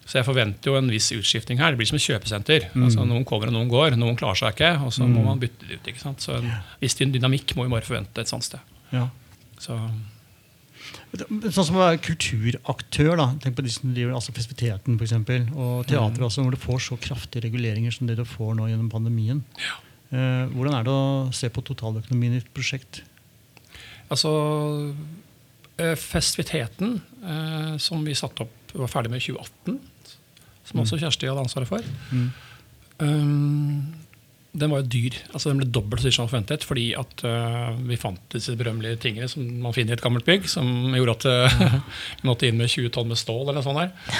Så 0.06 0.20
jeg 0.20 0.28
forventer 0.28 0.72
jo 0.72 0.78
en 0.78 0.90
viss 0.92 1.08
utskifting 1.16 1.60
her. 1.62 1.74
Det 1.74 1.80
blir 1.80 1.90
som 1.90 1.98
et 1.98 2.04
kjøpesenter. 2.04 2.68
Altså 2.76 3.06
Noen 3.08 3.26
kommer 3.26 3.50
og 3.52 3.56
noen 3.56 3.70
går. 3.72 3.96
Noen 4.02 4.18
klarer 4.20 4.40
seg 4.42 4.56
ikke, 4.56 4.72
og 4.86 4.94
så 4.94 5.08
må 5.08 5.24
man 5.26 5.42
bytte 5.42 5.70
det 5.70 5.78
ut. 5.80 5.90
ikke 5.92 6.02
sant? 6.04 6.24
Så 6.26 6.36
en 6.40 6.50
viss 6.82 6.98
dynamikk 7.00 7.54
må 7.58 7.66
vi 7.68 7.74
bare 7.74 7.88
forvente 7.88 8.22
et 8.22 8.30
sånt 8.32 8.46
sted. 8.46 8.60
Ja. 8.92 9.08
Så, 9.62 9.78
Sånn 11.12 11.66
som 11.68 11.76
å 11.78 11.82
være 11.84 12.00
kulturaktør, 12.04 13.14
da. 13.20 13.28
tenk 13.44 13.58
på 13.58 13.64
de 13.66 13.72
som 13.72 13.92
driver 13.94 14.16
altså 14.16 14.34
festiviteten 14.36 14.96
for 14.96 15.06
eksempel, 15.06 15.46
og 15.54 15.86
teatret 15.90 16.24
også, 16.24 16.44
hvor 16.46 16.56
du 16.56 16.60
får 16.60 16.84
så 16.88 16.98
kraftige 17.04 17.46
reguleringer 17.46 17.94
som 17.96 18.08
det 18.08 18.16
du 18.20 18.24
får 18.28 18.56
nå 18.58 18.70
gjennom 18.72 18.90
pandemien. 18.92 19.42
Eh, 20.12 20.46
hvordan 20.56 20.76
er 20.78 20.88
det 20.88 20.94
å 20.96 21.32
se 21.36 21.52
på 21.52 21.64
totaløkonomien 21.68 22.38
i 22.38 22.42
et 22.42 22.52
prosjekt? 22.56 23.04
Altså 24.12 24.32
eh, 25.80 25.96
Festiviteten, 26.00 27.00
eh, 27.24 27.74
som 27.82 28.04
vi 28.06 28.18
satte 28.18 28.46
opp, 28.46 28.76
var 28.76 28.92
ferdig 28.92 29.12
med 29.12 29.24
i 29.24 29.32
2018, 29.32 29.80
som 30.70 30.84
også 30.84 31.00
Kjersti 31.02 31.28
hadde 31.28 31.44
ansvaret 31.44 31.68
for, 31.68 31.88
um, 33.02 33.82
den 34.52 34.72
var 34.72 34.82
jo 34.82 34.92
dyr. 34.92 35.16
altså 35.32 35.50
Den 35.50 35.62
ble 35.62 35.68
dobbelt 35.72 36.04
så 36.04 36.10
dyr 36.10 36.16
som 36.16 36.30
forventet, 36.30 36.66
fordi 36.68 36.90
at 37.00 37.24
uh, 37.24 37.72
vi 37.88 38.00
fant 38.00 38.22
disse 38.34 38.56
berømmelige 38.60 39.00
tingene 39.04 39.30
som 39.32 39.46
man 39.64 39.76
finner 39.76 39.96
i 39.96 40.00
et 40.00 40.04
gammelt 40.04 40.28
bygg, 40.28 40.48
som 40.52 40.94
gjorde 40.96 41.18
at 41.18 41.28
uh, 41.28 41.78
vi 42.22 42.30
måtte 42.30 42.48
inn 42.48 42.60
med 42.60 42.72
20 42.72 42.92
tonn 42.96 43.12
med 43.12 43.20
stål 43.20 43.46
eller 43.46 43.60
noe 43.60 43.68
sånt 43.68 43.82
der. 43.82 44.18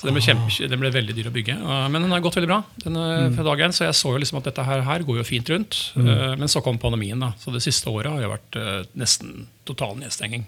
Så 0.00 0.08
den 0.08 0.16
ble, 0.16 0.22
kjempe, 0.24 0.68
den 0.72 0.80
ble 0.80 0.90
veldig 0.94 1.14
dyr 1.16 1.28
å 1.28 1.32
bygge. 1.34 1.54
Men 1.60 2.00
den 2.00 2.12
har 2.14 2.22
gått 2.24 2.38
veldig 2.38 2.48
bra. 2.48 2.62
Den, 2.80 2.96
mm. 2.96 3.34
fra 3.36 3.44
dag 3.50 3.60
en, 3.66 3.74
så 3.76 3.84
jeg 3.84 3.98
så 3.98 4.14
jo 4.14 4.22
liksom 4.22 4.38
at 4.40 4.48
dette 4.48 4.64
her, 4.64 4.84
her 4.86 5.04
går 5.04 5.20
jo 5.20 5.26
fint 5.28 5.52
rundt. 5.52 5.80
Mm. 5.92 6.40
men 6.40 6.48
så 6.48 6.62
kom 6.64 6.80
pandemien. 6.80 7.20
da, 7.20 7.34
Så 7.36 7.52
det 7.52 7.60
siste 7.66 7.92
året 7.92 8.08
har 8.08 8.24
jo 8.24 8.30
vært 8.32 8.56
uh, 8.56 8.78
nesten 8.96 9.44
total 9.68 9.98
nedstenging. 10.00 10.46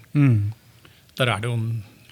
Der 1.19 1.29
er 1.29 1.43
det 1.43 1.51
jo 1.51 1.57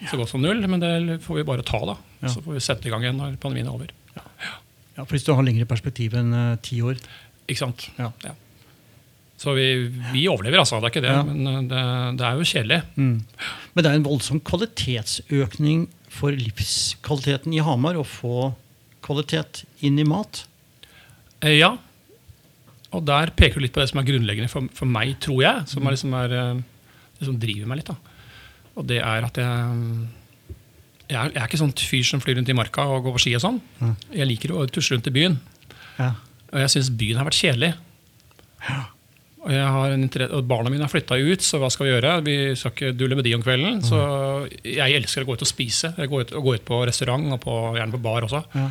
så 0.09 0.19
godt 0.21 0.31
som 0.31 0.45
null, 0.45 0.61
men 0.69 0.81
det 0.81 1.19
får 1.25 1.41
vi 1.41 1.47
bare 1.49 1.65
ta. 1.65 1.81
da. 1.89 1.97
Ja. 2.21 2.29
Så 2.29 2.45
får 2.45 2.57
vi 2.57 2.63
sette 2.63 2.89
i 2.89 2.93
gang 2.93 3.05
igjen 3.05 3.17
når 3.17 3.37
pandemien 3.41 3.69
er 3.69 3.75
over. 3.75 3.91
Ja, 4.15 5.05
for 5.05 5.15
Hvis 5.15 5.25
du 5.25 5.33
har 5.33 5.45
lengre 5.45 5.67
perspektiv 5.69 6.15
enn 6.19 6.33
eh, 6.35 6.57
ti 6.65 6.81
år. 6.85 6.99
Ikke 7.47 7.63
sant? 7.63 7.87
Ja. 7.97 8.11
Ja. 8.25 8.35
Så 9.41 9.55
vi, 9.57 9.67
vi 10.11 10.27
overlever, 10.29 10.61
altså. 10.61 10.77
Det 10.77 10.91
er 10.91 10.93
ikke 10.93 11.05
det. 11.07 11.13
Ja. 11.15 11.23
Men 11.25 11.47
uh, 11.49 11.61
det, 11.65 11.83
det 12.19 12.27
er 12.27 12.37
jo 12.37 12.49
kjedelig. 12.51 12.81
Men 12.97 13.81
det 13.81 13.89
er 13.89 13.97
en 13.97 14.05
voldsom 14.05 14.41
kvalitetsøkning 14.45 15.87
for 16.11 16.35
livskvaliteten 16.35 17.55
i 17.55 17.63
Hamar 17.65 17.97
å 17.97 18.05
få 18.05 18.51
kvalitet 19.01 19.63
inn 19.81 19.97
i 20.01 20.05
mat. 20.05 20.43
Eh, 21.41 21.57
ja. 21.57 21.73
Og 22.91 23.05
der 23.07 23.31
peker 23.33 23.57
du 23.57 23.65
litt 23.65 23.73
på 23.73 23.81
det 23.81 23.89
som 23.89 24.01
er 24.01 24.07
grunnleggende 24.07 24.51
for, 24.51 24.67
for 24.77 24.89
meg, 24.89 25.15
tror 25.23 25.41
jeg. 25.41 25.65
Som, 25.71 25.87
er 25.87 25.95
liksom 25.95 26.15
er, 26.19 26.37
eh, 26.37 26.89
det 27.17 27.29
som 27.29 27.39
driver 27.41 27.71
meg 27.71 27.81
litt. 27.81 27.91
da. 27.91 28.67
Og 28.77 28.87
det 28.87 29.01
er 29.01 29.27
at 29.27 29.41
jeg 29.41 30.09
jeg 31.11 31.19
er, 31.19 31.31
jeg 31.33 31.41
er 31.41 31.49
ikke 31.49 31.59
sånn 31.59 31.73
fyr 31.75 32.05
som 32.07 32.21
flyr 32.23 32.37
rundt 32.37 32.49
i 32.53 32.55
marka 32.55 32.85
og 32.87 33.03
går 33.03 33.17
på 33.17 33.21
ski 33.25 33.33
og 33.35 33.41
sånn. 33.43 33.57
Jeg 34.15 34.29
liker 34.29 34.53
å 34.55 34.63
tusle 34.71 34.95
rundt 34.95 35.09
i 35.09 35.15
byen. 35.17 35.33
Ja. 35.97 36.13
Og 36.53 36.61
jeg 36.61 36.71
syns 36.71 36.91
byen 37.01 37.19
har 37.19 37.27
vært 37.27 37.39
kjedelig. 37.41 37.73
Og, 38.61 39.00
jeg 39.49 39.65
har 39.73 39.89
en 39.95 40.03
og 40.37 40.45
barna 40.45 40.69
mine 40.69 40.85
har 40.85 40.91
flytta 40.91 41.17
ut, 41.17 41.41
så 41.41 41.57
hva 41.57 41.69
skal 41.73 41.87
vi 41.87 41.91
gjøre? 41.95 42.13
Vi 42.25 42.35
skal 42.59 42.73
ikke 42.75 42.91
dulle 42.93 43.17
med 43.17 43.25
de 43.25 43.33
om 43.33 43.41
kvelden. 43.41 43.79
Så 43.81 43.97
jeg 44.61 44.97
elsker 44.99 45.23
å 45.23 45.29
gå 45.31 45.33
ut 45.37 45.45
og 45.45 45.49
spise. 45.49 45.93
Jeg 45.97 46.11
går 46.11 46.27
ut, 46.27 46.33
og 46.37 46.43
gå 46.45 46.53
ut 46.59 46.65
på 46.67 46.81
restaurant, 46.85 47.25
og 47.33 47.39
på, 47.41 47.55
gjerne 47.79 47.95
på 47.95 48.01
bar 48.05 48.27
også. 48.27 48.43
Ja. 48.53 48.67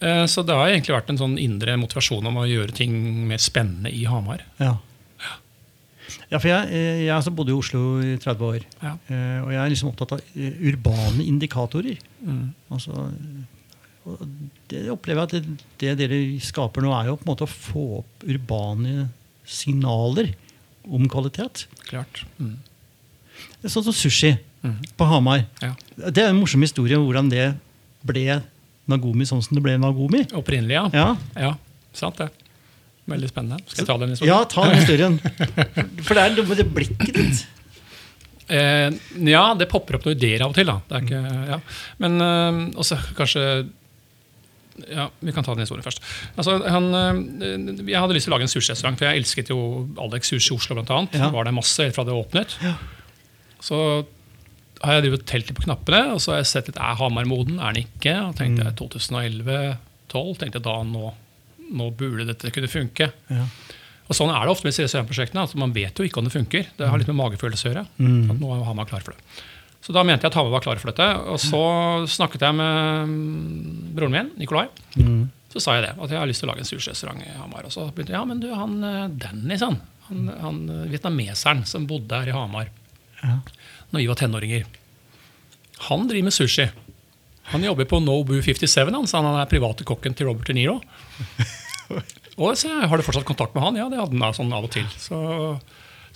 Eh, 0.00 0.24
Så 0.32 0.46
det 0.48 0.56
har 0.56 0.70
egentlig 0.70 0.96
vært 0.96 1.10
en 1.12 1.20
sånn 1.20 1.36
indre 1.38 1.76
motivasjon 1.76 2.24
om 2.30 2.40
å 2.40 2.46
gjøre 2.48 2.72
ting 2.72 2.94
mer 3.28 3.42
spennende 3.42 3.92
i 3.92 4.06
Hamar. 4.08 4.46
Ja. 4.62 4.78
ja, 6.30 6.38
for 6.38 6.48
jeg, 6.48 6.72
eh, 6.72 7.04
jeg 7.04 7.14
altså 7.18 7.34
bodde 7.36 7.52
i 7.52 7.58
Oslo 7.60 7.84
i 8.00 8.16
30 8.16 8.48
år. 8.48 8.64
Ja. 8.80 8.96
Eh, 9.12 9.38
Og 9.44 9.52
jeg 9.52 9.60
er 9.60 9.68
liksom 9.74 9.92
opptatt 9.92 10.16
av 10.16 10.20
urbane 10.72 11.20
indikatorer. 11.28 12.00
Mm. 12.24 12.54
Altså, 12.72 13.10
det 14.72 14.86
opplever 14.88 15.20
jeg 15.20 15.28
at 15.28 15.32
det, 15.36 15.64
det 15.84 15.96
dere 16.00 16.20
skaper 16.40 16.80
nå, 16.80 16.96
er 16.96 17.10
jo 17.12 17.18
på 17.20 17.26
en 17.28 17.34
måte 17.34 17.44
å 17.44 17.52
få 17.52 17.84
opp 18.00 18.24
urbane 18.24 19.10
signaler 19.50 20.32
om 20.86 21.08
kvalitet. 21.10 21.66
Klart. 21.88 22.24
Mm. 22.38 22.58
Er 23.60 23.72
Sånn 23.72 23.86
som 23.86 23.96
sushi 23.96 24.32
mm. 24.62 24.78
på 24.96 25.08
Hamar. 25.08 25.44
Ja. 25.62 25.74
Det 26.08 26.24
er 26.24 26.30
en 26.30 26.40
morsom 26.40 26.62
historie 26.64 26.98
om 26.98 27.06
hvordan 27.08 27.30
det 27.32 27.50
ble 28.06 28.40
Nagomi 28.90 29.26
sånn 29.28 29.42
som 29.44 29.58
det 29.58 29.62
ble 29.64 29.76
Nagomi. 29.80 30.24
Opprinnelig, 30.36 30.76
ja. 30.78 30.86
Ja, 30.96 31.08
ja. 31.38 31.54
Sant 31.96 32.18
det. 32.20 32.30
Veldig 33.10 33.30
spennende. 33.30 33.62
Skal 33.66 33.82
jeg 33.82 33.88
ta 33.88 33.96
den 34.00 34.12
historien? 34.14 34.30
ja 34.30 34.44
ta 34.50 34.66
den 34.68 34.78
historien. 34.78 35.16
For 36.06 36.16
det 36.16 36.24
er 36.24 36.36
noe 36.36 36.50
med 36.50 36.60
det 36.60 36.68
blikket 36.70 37.16
ditt. 37.16 37.42
Eh, 38.50 38.88
ja, 39.30 39.42
det 39.54 39.68
popper 39.70 39.98
opp 39.98 40.06
noen 40.08 40.16
ideer 40.16 40.42
av 40.44 40.52
og 40.52 40.58
til. 40.58 40.70
da. 40.70 40.80
Det 40.90 41.02
ikke, 41.04 41.20
ja. 41.52 41.60
Men 42.02 42.24
eh, 42.24 42.60
også 42.82 42.98
kanskje 43.18 43.44
ja, 44.88 45.08
Vi 45.20 45.34
kan 45.36 45.44
ta 45.46 45.54
den 45.54 45.64
historien 45.64 45.84
først. 45.84 46.02
Altså, 46.36 46.56
han, 46.64 46.88
eh, 46.94 47.82
jeg 47.90 47.98
hadde 48.00 48.16
lyst 48.16 48.28
til 48.28 48.32
å 48.32 48.36
lage 48.36 48.48
en 48.48 48.52
sushirestaurant, 48.52 48.98
for 49.00 49.08
jeg 49.08 49.22
elsket 49.22 49.52
jo 49.52 49.60
Alex 50.00 50.32
Sushi 50.32 50.54
i 50.54 50.56
Oslo. 50.56 50.78
Blant 50.78 50.94
annet. 50.94 51.18
Ja. 51.20 51.30
Var 51.34 51.48
det 51.48 51.56
masse 51.56 51.84
helt 51.84 51.96
fra 51.98 52.06
det 52.08 52.16
åpnet. 52.16 52.56
Så 53.60 53.80
har 54.80 54.96
jeg 54.96 55.08
drevet 55.08 55.26
telt 55.28 55.50
litt 55.50 55.58
på 55.58 55.66
knappene, 55.66 56.14
og 56.14 56.22
så 56.24 56.32
har 56.34 56.40
jeg 56.40 56.52
sett 56.54 56.70
litt 56.70 56.80
er 56.80 56.96
Hamar 56.96 57.28
moden, 57.28 57.58
er 57.60 57.76
den 57.76 57.84
ikke? 57.84 58.14
Og 58.30 58.38
tenkte 58.38 58.64
jeg 58.64 58.78
2011-2012 58.80 60.40
tenkte 60.40 60.56
jeg 60.56 60.64
da 60.64 60.78
nå, 60.88 61.12
nå 61.76 61.90
burde 61.98 62.26
dette 62.30 62.52
kunne 62.54 62.70
funke. 62.70 63.10
Ja. 63.28 63.44
Og 64.10 64.16
Sånn 64.18 64.32
er 64.34 64.42
det 64.42 64.50
ofte 64.50 64.66
med 64.66 64.74
CSM-prosjektene. 64.74 65.44
Altså 65.44 65.60
Man 65.60 65.70
vet 65.74 65.94
jo 65.94 66.06
ikke 66.06 66.18
om 66.18 66.26
det 66.26 66.34
funker. 66.34 66.66
Det 66.74 66.88
har 66.90 66.98
litt 66.98 67.10
med 67.12 67.20
magefølelse 67.20 67.68
å 67.68 67.70
gjøre. 67.70 67.84
Mm. 68.00 68.32
At 68.32 68.40
nå 68.40 68.48
er 68.56 68.64
Hamar 68.66 68.88
klar 68.90 69.04
for 69.06 69.14
det. 69.14 69.44
Så 69.80 69.94
da 69.96 70.02
mente 70.04 70.26
jeg 70.26 70.32
at 70.32 70.36
Hamar 70.36 70.52
var 70.58 70.64
klar 70.64 70.80
for 70.80 70.92
dette. 70.92 71.06
Og 71.32 71.38
så 71.40 71.60
snakket 72.10 72.42
jeg 72.44 72.56
med 72.58 73.12
mm, 73.12 73.94
broren 73.96 74.12
min, 74.16 74.32
Nikolai. 74.40 74.66
Mm. 75.00 75.30
Så 75.50 75.62
sa 75.64 75.78
jeg 75.78 75.86
det, 75.88 75.94
at 75.96 76.12
jeg 76.12 76.20
har 76.20 76.28
lyst 76.30 76.44
til 76.44 76.50
å 76.50 76.52
lage 76.52 76.62
en 76.62 76.68
sushirestaurant 76.68 77.24
i 77.24 77.32
Hamar. 77.38 77.64
Og 77.66 77.72
så 77.74 77.86
begynte 77.88 78.12
jeg, 78.12 78.18
ja, 78.20 78.26
men 78.28 78.42
du, 78.42 78.50
han 78.54 78.76
eh, 78.86 79.06
Dennis, 79.24 79.64
han, 79.66 79.80
han, 80.10 80.28
han 80.44 80.60
eh, 80.68 80.84
vietnameseren 80.92 81.64
som 81.66 81.88
bodde 81.90 82.20
her 82.20 82.30
i 82.30 82.36
Hamar 82.36 82.68
Ja. 83.24 83.40
når 83.90 84.00
vi 84.00 84.06
var 84.08 84.20
tenåringer, 84.20 84.68
han 85.88 86.06
driver 86.08 86.28
med 86.28 86.36
sushi. 86.36 86.68
Han 87.50 87.64
jobber 87.64 87.88
på 87.88 87.98
Nobu 88.04 88.36
57, 88.44 88.76
han, 88.94 89.06
så 89.08 89.20
han 89.24 89.40
er 89.40 89.48
private 89.50 89.84
kokken 89.88 90.14
til 90.14 90.28
Robert 90.28 90.46
De 90.46 90.54
Niro. 90.54 90.78
Og 92.40 92.56
så 92.56 92.70
Har 92.86 92.96
du 92.96 93.04
fortsatt 93.04 93.26
kontakt 93.28 93.56
med 93.56 93.64
han? 93.64 93.76
Ja, 93.80 93.88
det 93.90 93.98
hadde 94.00 94.16
han 94.16 94.36
sånn 94.36 94.52
av 94.54 94.68
og 94.68 94.72
til. 94.72 94.86
Så, 95.00 95.18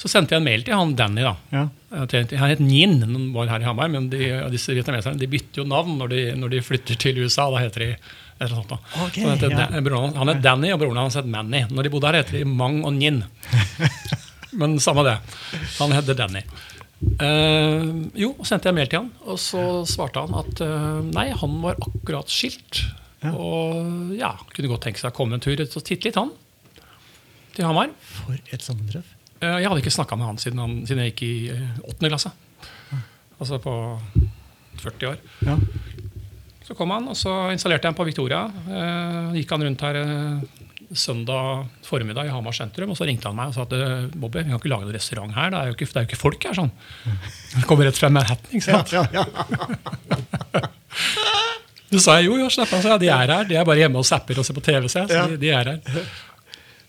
så 0.00 0.10
sendte 0.10 0.34
jeg 0.34 0.42
en 0.42 0.46
mail 0.48 0.64
til 0.66 0.74
han 0.74 0.96
Danny. 0.98 1.22
da. 1.22 1.34
Ja. 1.54 1.64
Han 1.94 2.50
het 2.50 2.62
Nyin, 2.62 2.98
han 3.04 3.30
var 3.34 3.52
her 3.52 3.62
i 3.62 3.68
Hamar, 3.68 3.88
men 3.92 4.08
de, 4.10 4.26
disse 4.50 4.74
vietnameserne 4.74 5.20
de 5.20 5.30
bytter 5.30 5.62
jo 5.62 5.68
navn 5.70 5.96
når 6.00 6.10
de, 6.10 6.22
når 6.40 6.56
de 6.56 6.62
flytter 6.66 6.98
til 6.98 7.22
USA. 7.22 7.46
Da 7.54 7.62
heter 7.62 7.84
de 7.84 7.90
et 7.94 8.42
eller 8.42 8.56
annet 8.56 8.68
sånt. 8.68 8.74
da. 8.74 9.04
Ok, 9.04 9.20
han, 9.22 9.32
heter, 9.36 9.54
ja. 9.54 9.82
Broren 9.86 10.18
han 10.18 10.32
het 10.32 10.42
Danny, 10.42 10.72
og 10.74 10.82
broren 10.82 10.98
hans 11.04 11.18
het 11.20 11.30
Manny. 11.30 11.62
Når 11.70 11.86
de 11.86 11.94
bodde 11.94 12.10
her, 12.10 12.20
heter 12.22 12.40
de 12.40 12.50
Mang 12.50 12.82
og 12.82 12.94
Nyin. 12.96 13.22
Men 14.60 14.78
samme 14.82 15.06
det. 15.06 15.18
Han 15.78 15.94
heter 15.94 16.18
Danny. 16.18 16.42
Uh, 17.04 18.06
jo, 18.16 18.32
sendte 18.46 18.70
jeg 18.70 18.76
mail 18.78 18.88
til 18.88 19.02
han, 19.02 19.10
og 19.28 19.36
så 19.42 19.60
svarte 19.88 20.22
han 20.24 20.36
at 20.38 20.62
uh, 20.64 21.02
nei, 21.04 21.26
han 21.36 21.58
var 21.62 21.76
akkurat 21.76 22.30
skilt. 22.32 22.80
Ja. 23.24 23.34
Og 23.34 24.14
ja, 24.18 24.34
kunne 24.54 24.70
godt 24.70 24.86
tenke 24.88 25.02
seg 25.02 25.12
å 25.12 25.16
komme 25.16 25.36
en 25.38 25.44
tur 25.44 25.58
ut 25.58 25.78
og 25.78 25.84
titte 25.84 26.08
litt, 26.08 26.18
han. 26.18 26.32
Til 27.54 27.68
Hamar. 27.68 27.92
For 28.02 28.38
et 28.50 28.64
sammentreff. 28.64 29.12
Eh, 29.44 29.58
Jeg 29.62 29.68
hadde 29.70 29.82
ikke 29.84 29.92
snakka 29.94 30.16
med 30.18 30.26
han 30.32 30.40
siden, 30.42 30.62
han 30.64 30.74
siden 30.88 31.04
jeg 31.04 31.12
gikk 31.14 31.22
i 31.28 31.34
eh, 31.54 31.78
åttende 31.84 32.10
klasse. 32.14 32.32
Altså 33.38 33.58
på 33.62 33.74
40 34.82 35.08
år. 35.12 35.22
Ja. 35.44 35.56
Så 36.64 36.72
kom 36.78 36.92
han, 36.94 37.08
og 37.12 37.16
så 37.18 37.32
installerte 37.52 37.84
jeg 37.84 37.92
han 37.92 37.98
på 37.98 38.06
Victoria. 38.08 38.44
Eh, 38.68 39.34
gikk 39.40 39.50
han 39.52 39.64
rundt 39.66 39.82
her 39.84 39.98
eh, 40.00 40.62
søndag 40.94 41.64
formiddag 41.84 42.28
i 42.28 42.32
Hamar 42.32 42.54
sentrum, 42.56 42.92
og 42.92 42.96
så 42.98 43.06
ringte 43.08 43.26
han 43.28 43.36
meg 43.36 43.50
og 43.50 43.56
sa 43.56 43.64
at 43.66 43.74
«Eh, 43.76 44.06
Bobby, 44.14 44.44
vi 44.44 44.52
kan 44.52 44.60
ikke 44.60 44.70
lage 44.72 44.86
noen 44.86 44.96
restaurant 44.96 45.34
her. 45.36 45.50
Det 45.52 45.60
er 45.60 45.70
jo 45.72 45.76
ikke, 45.76 45.88
det 45.90 46.00
er 46.00 46.06
jo 46.06 46.10
ikke 46.12 46.20
folk 46.22 46.46
her. 46.48 46.56
sånn. 46.60 46.72
Det 47.56 47.66
kommer 47.68 47.88
rett 47.90 47.98
fra 48.00 48.12
Manhattan. 48.14 48.52
ikke 48.54 48.68
sant? 48.68 48.94
Ja, 48.94 49.04
ja. 49.12 49.26
ja. 50.54 50.64
Så 51.94 52.00
sa 52.02 52.14
jeg 52.18 52.26
jo, 52.26 52.38
jo, 52.40 52.48
slapp 52.50 52.72
av, 52.74 52.96
de 52.98 53.06
er 53.12 53.30
her. 53.30 53.44
De 53.46 53.54
er 53.58 53.66
bare 53.66 53.78
hjemme 53.84 54.00
og 54.00 54.06
zapper 54.08 54.40
og 54.40 54.46
ser 54.46 54.56
på 54.56 54.62
TV. 54.66 54.88
Så, 54.90 55.04
jeg, 55.04 55.12
så 55.14 55.28
de, 55.30 55.36
de 55.38 55.50
er 55.54 55.68
her. 55.70 56.06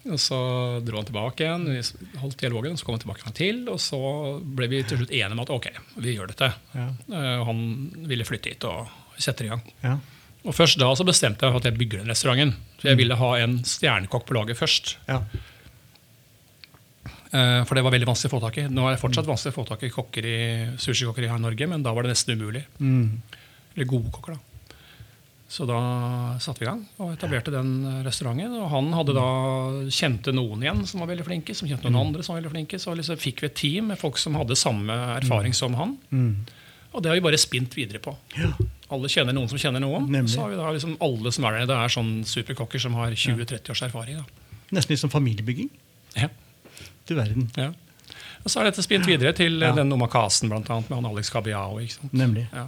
Og 0.05 0.19
så 0.21 0.37
dro 0.85 0.99
han 0.99 1.07
tilbake 1.07 1.41
igjen, 1.47 1.63
vi 1.65 2.19
holdt 2.21 2.37
dialogen, 2.37 2.75
så 2.77 2.85
kom 2.85 2.93
han 2.93 3.01
tilbake 3.01 3.31
til. 3.33 3.63
Og 3.73 3.79
så 3.81 3.97
ble 4.45 4.67
vi 4.69 4.83
til 4.85 4.99
slutt 5.01 5.13
enige 5.15 5.33
om 5.33 5.41
at 5.41 5.49
ok, 5.55 5.69
vi 5.97 6.13
gjør 6.13 6.29
dette. 6.29 6.51
Ja. 6.77 6.89
Eh, 7.09 7.39
han 7.47 7.63
ville 8.05 8.27
flytte 8.27 8.51
hit 8.53 8.67
og 8.69 8.91
sette 9.17 9.47
i 9.47 9.49
gang. 9.53 9.63
ja. 9.83 9.95
Og 10.45 10.53
først 10.53 10.77
da 10.77 10.91
så 10.93 11.01
bestemte 11.01 11.41
jeg 11.41 11.49
for 11.55 11.57
at 11.57 11.65
jeg 11.65 11.73
bygger 11.79 12.03
den 12.03 12.11
restauranten. 12.13 12.51
Så 12.77 12.91
jeg 12.91 12.99
ville 12.99 13.15
ha 13.17 13.29
en 13.41 13.55
stjernekokk 13.65 14.27
på 14.29 14.35
laget 14.37 14.59
først. 14.59 14.91
ja. 15.09 15.23
Eh, 17.33 17.63
For 17.65 17.73
det 17.75 17.81
var 17.83 17.91
veldig 17.95 18.07
vanskelig 18.11 18.29
å 18.29 18.35
få 18.37 18.41
tak 18.43 18.59
i. 18.61 18.67
Nå 18.69 18.85
er 18.85 18.93
det 18.95 19.01
fortsatt 19.01 19.25
vanskelig 19.25 19.55
å 19.55 19.57
få 19.57 19.65
tak 19.71 19.83
i 19.87 19.89
kokker 19.89 20.27
i 20.29 20.37
sushikokker 20.77 21.25
her 21.27 21.39
i 21.39 21.43
Norge, 21.47 21.67
men 21.71 21.81
da 21.83 21.93
var 21.97 22.05
det 22.05 22.13
nesten 22.13 22.37
umulig. 22.37 22.61
Mm. 22.77 23.21
Eller 23.75 23.89
gode 23.89 24.11
kokker, 24.13 24.37
da. 24.37 24.54
Så 25.47 25.65
da 25.69 25.77
satte 26.41 26.63
vi 26.63 26.65
i 26.65 26.69
gang 26.69 26.81
og 26.97 27.11
etablerte 27.13 27.51
den 27.53 28.01
restauranten. 28.05 28.55
Og 28.57 28.69
han 28.71 28.87
hadde 28.97 29.13
da 29.15 29.25
kjente 29.93 30.33
noen 30.33 30.63
igjen 30.65 30.81
som 30.89 31.03
var 31.03 31.11
veldig 31.11 31.27
flinke, 31.27 31.55
som 31.55 31.69
kjente 31.69 31.85
noen 31.91 32.09
andre 32.09 32.25
som 32.25 32.33
var 32.33 32.41
veldig 32.41 32.53
flinke. 32.55 32.79
Så 32.81 32.95
liksom 32.97 33.19
fikk 33.21 33.43
vi 33.43 33.49
et 33.51 33.57
team 33.59 33.91
med 33.93 34.01
folk 34.01 34.17
som 34.21 34.37
hadde 34.39 34.57
samme 34.57 34.95
erfaring 35.19 35.53
som 35.55 35.77
han. 35.77 35.95
Mm. 36.09 36.31
Og 36.95 37.03
det 37.03 37.11
har 37.11 37.19
vi 37.19 37.25
bare 37.27 37.39
spint 37.39 37.75
videre 37.77 38.01
på. 38.01 38.15
Alle 38.95 39.09
kjenner 39.11 39.35
noen 39.35 39.49
som 39.51 39.59
kjenner 39.61 39.83
noen. 39.83 40.07
Nemlig. 40.09 40.33
Så 40.33 40.41
har 40.41 40.53
vi 40.53 40.59
da 40.59 40.71
liksom 40.71 40.95
alle 41.03 41.33
som 41.35 41.47
er 41.47 41.59
der. 41.59 41.69
Det 41.69 41.77
er 41.77 41.93
sånn 41.93 42.13
superkokker 42.29 42.81
som 42.81 42.95
har 42.97 43.13
20-30 43.13 43.73
års 43.73 43.83
erfaring. 43.89 44.21
Da. 44.21 44.61
Nesten 44.77 44.95
litt 44.95 45.03
som 45.03 45.13
familiebygging. 45.13 45.69
Ja. 46.15 46.31
Til 47.05 47.19
verden. 47.19 47.51
Ja. 47.59 47.69
Og 48.45 48.53
så 48.53 48.61
er 48.61 48.69
dette 48.69 48.85
spint 48.85 49.05
videre 49.09 49.33
til 49.35 49.59
Ja. 49.59 49.71
ja. 49.73 49.75
den 49.77 49.93
omakasen 49.93 50.49
blant 50.49 50.69
annet, 50.69 50.89
med 50.89 51.01
han 51.01 51.11
Alex 51.11 51.31
sant? 51.33 52.13
Nemlig. 52.13 52.47
Ja. 52.53 52.67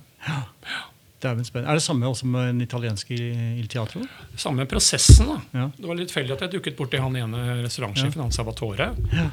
Dæven 1.23 1.45
spennende. 1.47 1.71
Er 1.71 1.79
det 1.79 1.83
samme 1.83 2.05
også 2.05 2.27
med 2.29 2.51
den 2.51 2.61
italienske 2.61 3.15
Il 3.57 3.67
Teatro? 3.71 4.03
Samme 4.37 4.67
prosessen. 4.69 5.31
da. 5.31 5.37
Ja. 5.57 5.69
Det 5.73 5.89
var 5.89 5.97
litt 5.97 6.11
tilfeldig 6.11 6.35
at 6.35 6.43
jeg 6.45 6.53
dukket 6.57 6.77
borti 6.77 7.01
han 7.01 7.15
ene 7.17 7.61
restaurantsjefen, 7.63 8.21
han 8.21 8.35
Salvatore. 8.35 8.91
Ja. 9.13 9.29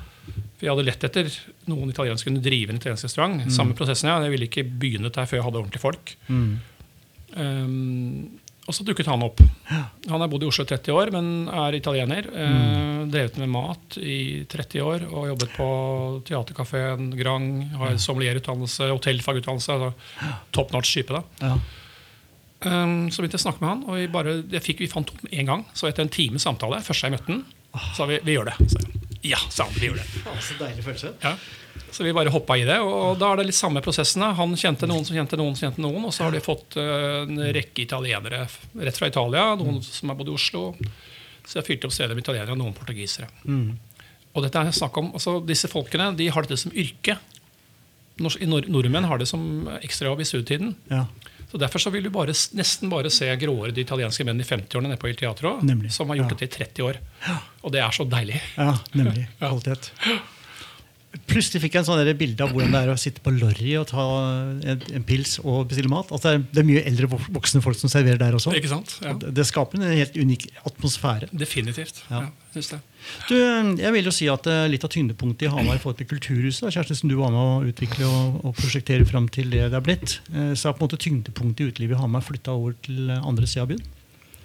For 0.57 0.65
jeg 0.65 0.73
hadde 0.73 0.87
lett 0.87 1.05
etter 1.11 1.29
noen 1.69 1.93
italienske 1.93 2.31
kunne 2.31 2.45
drive 2.45 2.73
en 2.73 2.81
italiensk 2.81 3.09
restaurant. 3.11 3.45
Samme 3.53 3.77
prosessen, 3.77 4.09
ja. 4.09 4.17
Jeg 4.25 4.33
ville 4.33 4.49
ikke 4.49 4.65
begynne 4.65 5.13
der 5.13 5.29
før 5.29 5.43
jeg 5.43 5.47
hadde 5.49 5.61
ordentlige 5.61 5.85
folk. 5.85 6.15
Mm. 6.29 6.55
Um, 7.35 8.41
og 8.65 8.73
så 8.73 8.85
dukket 8.87 9.09
han 9.11 9.23
opp. 9.25 9.43
Han 9.69 10.23
har 10.23 10.29
bodd 10.33 10.45
i 10.45 10.49
Oslo 10.49 10.65
i 10.65 10.69
30 10.71 10.97
år, 10.97 11.11
men 11.13 11.49
er 11.53 11.77
italiener. 11.77 12.29
eh, 12.33 13.01
drevet 13.13 13.37
med 13.43 13.51
mat 13.53 13.99
i 14.01 14.45
30 14.49 14.85
år 14.85 15.07
og 15.11 15.29
jobbet 15.29 15.53
på 15.57 15.69
teaterkafeen 16.29 17.11
Grang. 17.19 17.49
Har 17.77 17.99
sommelierutdannelse, 18.01 18.89
hotellfagutdannelse. 18.89 19.77
Altså, 19.77 20.39
top 20.57 20.73
notch 20.73 20.95
type. 20.97 21.13
da. 21.13 21.23
Ja. 21.45 21.59
Um, 22.65 23.11
så 23.13 23.21
begynte 23.21 23.37
jeg 23.37 23.43
å 23.43 23.45
snakke 23.45 23.61
med 23.61 23.69
han, 23.69 23.83
og 23.85 23.99
vi, 23.99 24.07
bare, 24.09 24.39
fikk, 24.65 24.81
vi 24.81 24.89
fant 24.89 25.11
opp 25.13 25.21
med 25.27 25.35
en 25.43 25.51
gang. 25.51 25.67
Så 25.77 25.91
etter 25.91 26.07
en 26.07 26.13
times 26.13 26.47
samtale, 26.47 26.81
første 26.87 27.11
jeg 27.11 27.19
møtte 27.19 27.35
han, 27.35 27.43
sa 27.97 28.09
vi 28.09 28.17
vi 28.25 28.39
gjør 28.39 28.49
det. 28.49 28.71
Så, 28.73 28.81
ja, 29.25 29.41
sa 29.53 29.67
han, 29.69 29.77
vi 29.77 29.91
gjør 29.91 30.01
det. 30.01 30.07
Så 30.41 30.57
deilig 30.63 30.87
følelse. 30.87 31.13
Ja. 31.21 31.35
Så 31.95 32.03
vi 32.05 32.13
bare 32.13 32.31
hoppa 32.35 32.57
i 32.59 32.65
det. 32.67 32.77
Og 32.83 33.19
da 33.21 33.33
er 33.33 33.37
det 33.43 33.47
litt 33.51 33.59
samme 33.59 33.81
prosessene. 33.85 34.33
Han 34.35 34.55
kjente 34.59 34.87
noen 34.91 35.05
som 35.07 35.15
kjente 35.17 35.39
noen 35.39 35.55
som 35.57 35.69
kjente 35.69 35.83
noen, 35.85 36.05
og 36.09 36.15
så 36.15 36.25
har 36.27 36.35
de 36.35 36.41
fått 36.43 36.77
eh, 36.81 37.23
en 37.25 37.39
rekke 37.55 37.85
italienere 37.85 38.45
rett 38.83 38.99
fra 38.99 39.11
Italia. 39.13 39.55
Noen 39.61 39.79
som 39.87 40.11
har 40.11 40.19
bodd 40.19 40.33
i 40.33 40.35
Oslo. 40.35 40.65
Så 41.47 41.61
jeg 41.61 41.67
fyrte 41.69 41.87
opp 41.87 41.95
stedet 41.95 42.17
med 42.17 42.25
italienere 42.25 42.57
og 42.57 42.59
noen 42.63 42.75
portugisere. 42.77 43.29
Mm. 43.45 43.77
Og 44.35 44.43
dette 44.43 44.59
er 44.67 44.75
snakk 44.75 44.97
om, 44.99 45.13
altså 45.15 45.37
Disse 45.47 45.69
folkene 45.71 46.11
de 46.19 46.27
har 46.35 46.43
dette 46.47 46.59
som 46.59 46.73
yrke. 46.75 47.19
Nors- 48.19 48.39
nord 48.47 48.67
Nordmenn 48.71 49.07
har 49.11 49.19
det 49.19 49.27
som 49.31 49.69
ekstrajobb 49.83 50.21
i 50.23 50.27
studietiden. 50.27 50.75
Ja. 50.91 51.05
Så 51.51 51.59
Derfor 51.59 51.79
så 51.79 51.91
vil 51.95 52.03
du 52.03 52.11
bare, 52.11 52.35
nesten 52.59 52.91
bare 52.91 53.11
se 53.15 53.29
gråhårede 53.39 53.79
italienske 53.83 54.25
menn 54.27 54.41
i 54.43 54.47
50-årene 54.47 54.91
nede 54.91 54.99
på 54.99 55.07
Il 55.11 55.15
Teatro 55.19 55.61
som 55.91 56.09
har 56.11 56.17
gjort 56.19 56.33
Ja. 56.35 56.39
det 56.41 56.49
i 56.49 56.55
30 56.65 56.83
år. 56.83 56.99
Og 57.63 57.71
det 57.73 57.81
er 57.85 57.91
så 57.95 58.05
deilig. 58.11 58.41
ja, 58.57 58.73
nemlig. 58.95 59.29
Kvalitet. 59.39 59.93
Plutselig 61.31 61.63
fikk 61.63 61.77
jeg 61.77 61.85
en 61.85 61.89
sånn 61.89 62.09
bilde 62.19 62.45
av 62.45 62.55
hvordan 62.55 62.75
det 62.75 62.81
er 62.85 62.93
å 62.93 62.97
sitte 63.01 63.23
på 63.25 63.33
Lorry 63.35 63.75
og 63.79 63.87
ta 63.91 64.05
en, 64.67 64.81
en 64.99 65.07
pils 65.07 65.37
og 65.43 65.69
bestille 65.71 65.91
mat. 65.91 66.11
Altså, 66.11 66.33
det, 66.33 66.35
er, 66.35 66.47
det 66.57 66.63
er 66.63 66.69
mye 66.69 66.83
eldre 66.91 67.11
voksne 67.13 67.63
folk 67.65 67.79
som 67.79 67.93
serverer 67.93 68.21
der 68.21 68.37
også. 68.39 68.55
Ikke 68.59 68.73
sant? 68.73 68.97
Ja. 69.05 69.15
Det, 69.21 69.31
det 69.37 69.47
skaper 69.49 69.79
en 69.79 69.95
helt 69.95 70.19
unik 70.19 70.49
atmosfære. 70.71 71.31
Definitivt. 71.45 72.03
Ja. 72.11 72.25
Ja. 72.55 72.81
Du, 73.29 73.35
jeg 73.35 73.91
vil 73.97 74.07
jo 74.07 74.13
si 74.15 74.29
at 74.31 74.47
eh, 74.47 74.67
Litt 74.71 74.85
av 74.87 74.93
tyngdepunktet 74.95 75.49
i 75.49 75.51
Hamar 75.51 75.75
i 75.75 75.83
forhold 75.83 75.99
til 75.99 76.07
Kulturhuset, 76.13 76.69
Kjersti, 76.71 76.95
som 77.01 77.11
du 77.11 77.17
var 77.19 77.33
med 77.35 77.41
å 77.43 77.71
utvikle 77.73 78.07
og, 78.07 78.37
og 78.47 78.55
prosjektere 78.59 79.07
fram 79.09 79.27
til 79.33 79.51
det 79.51 79.65
det 79.73 79.79
er 79.79 79.85
blitt, 79.85 80.19
eh, 80.33 80.53
så 80.55 80.71
er 80.71 80.77
på 80.77 80.85
en 80.85 80.89
måte 80.89 81.01
tyngdepunktet 81.03 81.65
i 81.65 81.73
utelivet 81.73 81.99
i 81.99 82.03
Hamar 82.03 82.23
flytta 82.25 82.55
over 82.55 82.77
til 82.87 83.11
andre 83.17 83.51
sida 83.51 83.67
av 83.67 83.73
byen. 83.75 83.83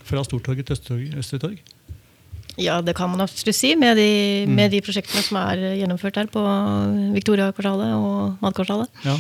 Fra 0.10 0.25
Stortorget 0.25 0.73
til 0.73 1.05
Østertorg. 1.21 1.62
Ja, 2.60 2.80
det 2.84 2.95
kan 2.98 3.12
man 3.12 3.24
absolutt 3.24 3.58
si, 3.58 3.74
med 3.80 3.98
de, 4.00 4.10
med 4.52 4.74
de 4.74 4.82
prosjektene 4.84 5.24
som 5.24 5.39
er 5.41 5.62
gjennomført 5.80 6.19
her 6.19 6.30
på 6.32 6.43
Victoria-kvartalet 7.15 7.93
og 7.95 8.41
Matkvartalet. 8.43 9.04
Ja. 9.08 9.15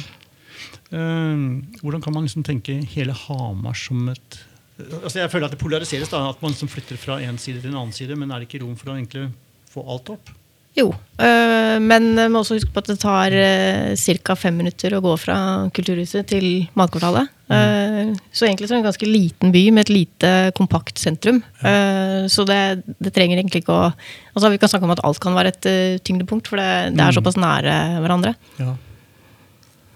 Eh, 0.89 1.43
hvordan 1.79 2.03
kan 2.03 2.15
man 2.15 2.25
liksom 2.27 2.43
tenke 2.45 2.79
hele 2.95 3.15
Hamar 3.25 3.77
som 3.77 4.07
et 4.11 4.39
altså 4.79 5.19
Jeg 5.19 5.31
føler 5.31 5.49
at 5.49 5.53
det 5.53 5.59
polariseres, 5.59 6.09
da, 6.11 6.21
at 6.31 6.41
man 6.41 6.53
liksom 6.53 6.69
flytter 6.71 6.99
fra 6.99 7.17
en 7.19 7.37
side 7.41 7.59
til 7.61 7.73
en 7.73 7.81
annen 7.81 7.95
side, 7.95 8.15
men 8.15 8.31
er 8.31 8.39
det 8.39 8.47
ikke 8.47 8.61
rom 8.63 8.77
for 8.79 8.91
å 8.91 8.95
egentlig 8.95 9.25
få 9.69 9.83
alt 9.91 10.11
opp? 10.15 10.31
Jo, 10.79 10.93
øh, 10.93 11.77
men 11.83 12.13
vi 12.15 12.27
må 12.31 12.41
også 12.41 12.55
huske 12.55 12.71
på 12.71 12.81
at 12.83 12.89
det 12.91 12.99
tar 13.01 13.33
uh, 13.35 13.95
ca. 13.99 14.35
fem 14.39 14.55
minutter 14.61 14.93
å 14.95 15.01
gå 15.03 15.15
fra 15.19 15.35
Kulturhuset 15.75 16.29
til 16.29 16.47
Matkvartalet. 16.79 17.35
Mm. 17.49 18.11
så 18.29 18.45
egentlig 18.45 18.67
så 18.69 18.75
er 18.75 18.77
det 18.77 18.83
en 18.83 18.91
ganske 18.91 19.07
liten 19.09 19.49
by 19.49 19.61
med 19.73 19.87
et 19.87 19.89
lite, 19.89 20.29
kompakt 20.53 21.01
sentrum. 21.01 21.39
Ja. 21.63 22.27
så 22.29 22.45
det, 22.45 22.59
det 23.01 23.09
trenger 23.15 23.39
egentlig 23.39 23.63
ikke 23.63 23.73
å 23.73 23.87
Altså 24.35 24.51
Vi 24.53 24.59
kan 24.61 24.69
snakke 24.69 24.85
om 24.85 24.93
at 24.93 25.01
alt 25.01 25.17
kan 25.23 25.33
være 25.33 25.51
et 25.55 25.65
eh, 25.65 25.97
tyngdepunkt, 26.05 26.47
for 26.47 26.61
det, 26.61 26.93
det 26.93 27.01
er 27.01 27.17
såpass 27.17 27.39
nære 27.41 27.73
hverandre. 28.03 28.35
Ja. 28.61 28.75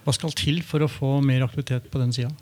Hva 0.03 0.17
skal 0.17 0.33
til 0.35 0.63
for 0.65 0.81
å 0.81 0.89
få 0.89 1.19
mer 1.21 1.45
aktivitet 1.45 1.85
på 1.93 2.01
den 2.01 2.11
sida? 2.15 2.33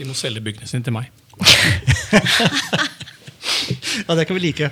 De 0.00 0.08
må 0.08 0.16
selge 0.16 0.42
byggene 0.42 0.72
sine 0.72 0.88
til 0.88 0.96
meg. 0.96 1.12
Ja, 4.08 4.14
det 4.18 4.24
kan 4.28 4.36
vi 4.36 4.42
like. 4.46 4.70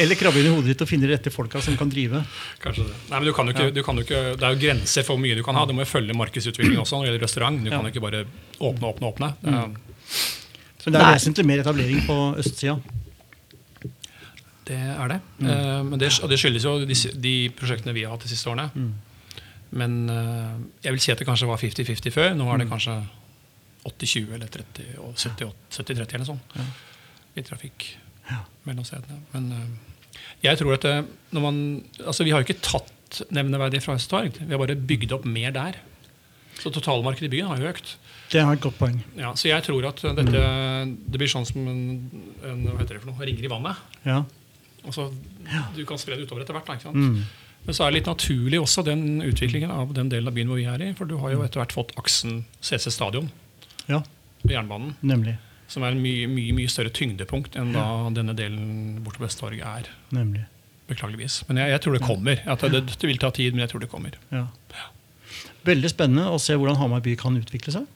Eller 0.00 0.18
krabbe 0.18 0.40
inn 0.42 0.48
i 0.50 0.54
hodet 0.54 0.72
ditt 0.72 0.82
og 0.84 0.88
finne 0.90 1.06
de 1.06 1.12
rette 1.14 1.30
folka 1.34 1.60
som 1.64 1.76
kan 1.78 1.90
drive. 1.92 2.22
Kanskje 2.62 2.86
det. 2.88 2.94
Nei, 3.10 3.18
men 3.20 3.26
du 3.28 3.32
kan 3.36 3.46
jo 3.50 3.54
ikke, 3.56 3.68
du 3.76 3.82
kan 3.86 3.96
jo 4.00 4.04
ikke, 4.06 4.22
Det 4.40 4.46
er 4.48 4.54
jo 4.56 4.60
grenser 4.64 5.06
for 5.06 5.16
hvor 5.16 5.22
mye 5.24 5.36
du 5.38 5.42
kan 5.46 5.58
ha. 5.58 5.64
Du 5.68 5.74
må 5.76 5.84
jo 5.84 5.90
følge 5.90 6.16
markedsutviklingen 6.18 6.82
også 6.84 6.96
når 6.98 7.06
det 7.06 7.12
gjelder 7.12 7.26
restaurant. 7.28 7.60
Du 7.64 7.70
Ja. 7.70 7.76
kan 7.78 7.86
jo 7.88 7.92
ikke 7.94 8.04
bare 8.06 8.24
åpne, 8.60 8.90
åpne, 8.94 9.12
åpne. 9.12 9.30
Mm. 9.42 9.54
er, 9.54 9.68
Så 10.80 10.90
det 10.90 10.96
er 10.96 11.04
Nei. 11.04 11.12
vesentlig 11.14 11.46
mer 11.46 11.62
etablering 11.64 12.02
på 12.06 12.18
østsida. 12.40 12.78
det, 14.70 14.78
er 14.78 15.08
det. 15.14 15.20
Eh, 15.42 15.82
men 15.84 15.98
det. 15.98 16.10
Og 16.22 16.28
det 16.30 16.38
skyldes 16.40 16.64
jo 16.64 16.74
de, 16.86 16.94
de 17.20 17.34
prosjektene 17.58 17.94
vi 17.96 18.04
har 18.06 18.14
hatt 18.14 18.22
de 18.26 18.30
siste 18.32 18.48
årene. 18.52 18.70
Men 19.70 19.96
eh, 20.10 20.54
jeg 20.86 20.92
vil 20.96 21.00
si 21.02 21.12
at 21.12 21.18
det 21.20 21.26
kanskje 21.28 21.46
var 21.50 21.58
50-50 21.62 22.14
før. 22.14 22.32
Nå 22.38 22.46
er 22.54 22.62
det 22.64 22.68
kanskje 22.70 22.96
80-20 23.86 24.34
eller 24.36 24.48
30 24.52 24.96
og 25.00 25.14
70-30 25.16 26.00
eller 26.00 26.24
noe 26.24 26.30
sånt. 26.34 26.56
I 27.38 27.44
trafikk 27.46 27.92
mellom 28.66 28.86
stedene. 28.86 29.20
Men 29.34 29.50
eh, 29.54 29.68
jeg 30.46 30.60
tror 30.60 30.76
at 30.76 30.86
det, 30.86 30.96
når 31.34 31.44
man, 31.44 31.60
altså 32.04 32.26
vi 32.26 32.32
har 32.34 32.42
jo 32.42 32.48
ikke 32.48 32.62
tatt 32.64 33.22
nevneverdig 33.34 33.82
fra 33.84 33.96
Østtorg. 33.98 34.36
Vi 34.38 34.52
har 34.52 34.60
bare 34.60 34.78
bygd 34.78 35.14
opp 35.16 35.26
mer 35.26 35.54
der. 35.54 35.80
Så 36.60 36.70
totalmarkedet 36.74 37.30
i 37.30 37.32
byen 37.38 37.48
har 37.50 37.60
jo 37.60 37.70
økt. 37.70 37.96
Det 38.30 38.42
har 38.44 38.54
et 38.54 38.62
godt 38.62 38.76
poeng. 38.78 39.00
Ja, 39.18 39.32
så 39.38 39.48
jeg 39.48 39.64
tror 39.66 39.86
at 39.88 40.02
dette 40.04 40.42
det 40.86 41.18
blir 41.18 41.30
sånn 41.30 41.46
som 41.48 41.66
en, 41.66 41.80
en 42.46 42.66
hva 42.68 42.76
heter 42.78 42.98
det 42.98 43.02
for 43.02 43.10
noe, 43.10 43.26
ringer 43.26 43.46
i 43.46 43.50
vannet. 43.50 43.80
Ja. 44.04 44.22
så 44.94 45.08
Du 45.74 45.82
kan 45.88 45.98
spre 45.98 46.18
det 46.18 46.28
utover 46.28 46.44
etter 46.44 46.54
hvert. 46.54 46.70
ikke 46.70 46.90
sant? 46.90 47.00
Mm. 47.00 47.24
Men 47.66 47.76
så 47.76 47.84
er 47.84 47.90
det 47.90 48.00
litt 48.00 48.08
naturlig 48.08 48.60
også 48.60 48.84
den 48.86 49.20
utviklingen 49.26 49.72
av 49.74 49.90
den 49.96 50.08
delen 50.12 50.30
av 50.30 50.36
byen 50.36 50.52
hvor 50.52 50.60
vi 50.60 50.68
er 50.70 50.84
i. 50.84 50.92
For 50.96 51.10
du 51.10 51.18
har 51.20 51.34
jo 51.34 51.42
etter 51.44 51.62
hvert 51.62 51.74
fått 51.76 51.94
aksen 52.00 52.44
CC 52.62 52.92
Stadion 52.92 53.28
ja, 53.90 54.04
på 54.44 54.52
jernbanen. 54.54 54.94
nemlig. 55.02 55.36
Som 55.70 55.84
er 55.86 55.94
en 55.94 56.00
mye, 56.02 56.26
mye, 56.30 56.54
mye 56.56 56.70
større 56.72 56.90
tyngdepunkt 56.94 57.54
enn 57.60 57.70
da 57.76 57.84
denne 58.14 58.34
delen 58.34 58.98
borte 59.04 59.20
på 59.20 59.26
Vesttorget 59.28 59.62
er. 59.66 59.90
nemlig. 60.14 60.42
Beklageligvis. 60.90 61.44
Men 61.46 61.60
jeg, 61.62 61.70
jeg 61.70 61.80
tror 61.84 61.94
det 61.94 62.00
kommer. 62.02 62.40
At 62.50 62.64
det, 62.66 62.80
det 62.90 63.06
vil 63.06 63.20
ta 63.22 63.30
tid, 63.30 63.54
men 63.54 63.62
jeg 63.62 63.70
tror 63.70 63.84
det 63.84 63.90
kommer. 63.92 64.16
Ja. 64.34 64.48
Veldig 65.68 65.90
spennende 65.92 66.24
å 66.34 66.40
se 66.42 66.56
hvordan 66.58 66.78
Hamar 66.80 67.04
by 67.04 67.14
kan 67.20 67.36
utvikle 67.38 67.74
seg. 67.76 67.86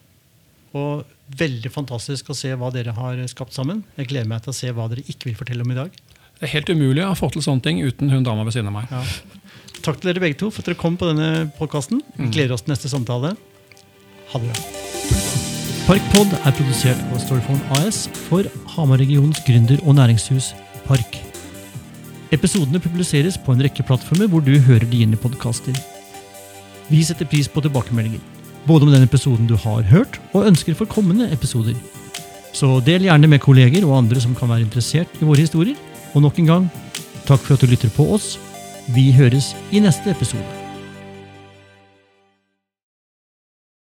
Og 0.79 1.03
veldig 1.41 1.73
fantastisk 1.75 2.31
å 2.31 2.37
se 2.39 2.53
hva 2.59 2.71
dere 2.75 2.95
har 2.95 3.19
skapt 3.31 3.57
sammen. 3.57 3.83
Jeg 3.99 4.13
gleder 4.13 4.31
meg 4.31 4.45
til 4.47 4.55
å 4.55 4.57
se 4.61 4.71
hva 4.75 4.87
dere 4.93 5.03
ikke 5.11 5.31
vil 5.33 5.39
fortelle 5.39 5.67
om 5.67 5.75
i 5.75 5.79
dag. 5.81 5.99
Det 6.39 6.47
er 6.47 6.55
helt 6.55 6.71
umulig 6.71 7.03
å 7.07 7.15
få 7.19 7.33
til 7.35 7.43
sånne 7.47 7.67
ting 7.67 7.83
uten 7.83 8.11
hun 8.15 8.27
dama 8.27 8.47
ved 8.47 8.55
siden 8.55 8.71
av 8.71 8.79
meg. 8.79 8.95
Ja. 8.95 9.03
Takk 9.85 9.99
til 10.01 10.13
dere 10.13 10.23
begge 10.23 10.39
to 10.41 10.53
for 10.55 10.63
at 10.63 10.71
dere 10.71 10.79
kom 10.79 10.95
på 11.01 11.11
denne 11.11 11.49
podkasten. 11.59 12.03
Gleder 12.31 12.55
oss 12.55 12.67
til 12.67 12.75
neste 12.77 12.91
samtale. 12.93 13.35
Ha 14.31 14.43
det 14.43 14.51
bra. 14.55 14.84
Parkpod 15.85 16.31
er 16.33 16.53
produsert 16.57 17.01
av 17.13 17.19
Storyphone 17.21 17.61
AS 17.77 18.07
for 18.31 18.47
Hamar-regionens 18.73 19.43
gründer- 19.45 19.83
og 19.85 19.99
næringshus 19.99 20.55
Park. 20.87 21.19
Episodene 22.33 22.81
publiseres 22.81 23.37
på 23.37 23.53
en 23.53 23.61
rekke 23.67 23.85
plattformer 23.85 24.31
hvor 24.33 24.41
du 24.41 24.55
hører 24.65 24.89
dine 24.89 25.21
podkaster. 25.21 25.77
Vi 26.89 27.03
setter 27.05 27.29
pris 27.29 27.53
på 27.53 27.61
tilbakemeldinger, 27.61 28.25
både 28.65 28.89
om 28.89 28.95
den 28.97 29.05
episoden 29.05 29.45
du 29.45 29.59
har 29.61 29.85
hørt, 29.93 30.17
og 30.33 30.49
ønsker 30.49 30.73
for 30.73 30.89
kommende 30.89 31.29
episoder. 31.37 31.77
Så 32.57 32.81
del 32.89 33.05
gjerne 33.11 33.29
med 33.29 33.45
kolleger 33.45 33.85
og 33.85 33.99
andre 33.99 34.25
som 34.25 34.33
kan 34.33 34.49
være 34.49 34.65
interessert 34.65 35.21
i 35.21 35.29
våre 35.29 35.45
historier. 35.45 35.77
Og 36.17 36.25
nok 36.25 36.41
en 36.41 36.53
gang, 36.55 36.69
takk 37.29 37.45
for 37.45 37.59
at 37.59 37.61
du 37.61 37.69
lytter 37.69 37.93
på 37.93 38.09
oss. 38.17 38.39
Vi 38.97 39.11
høres 39.13 39.53
i 39.69 39.85
neste 39.85 40.17
episode. 40.17 40.64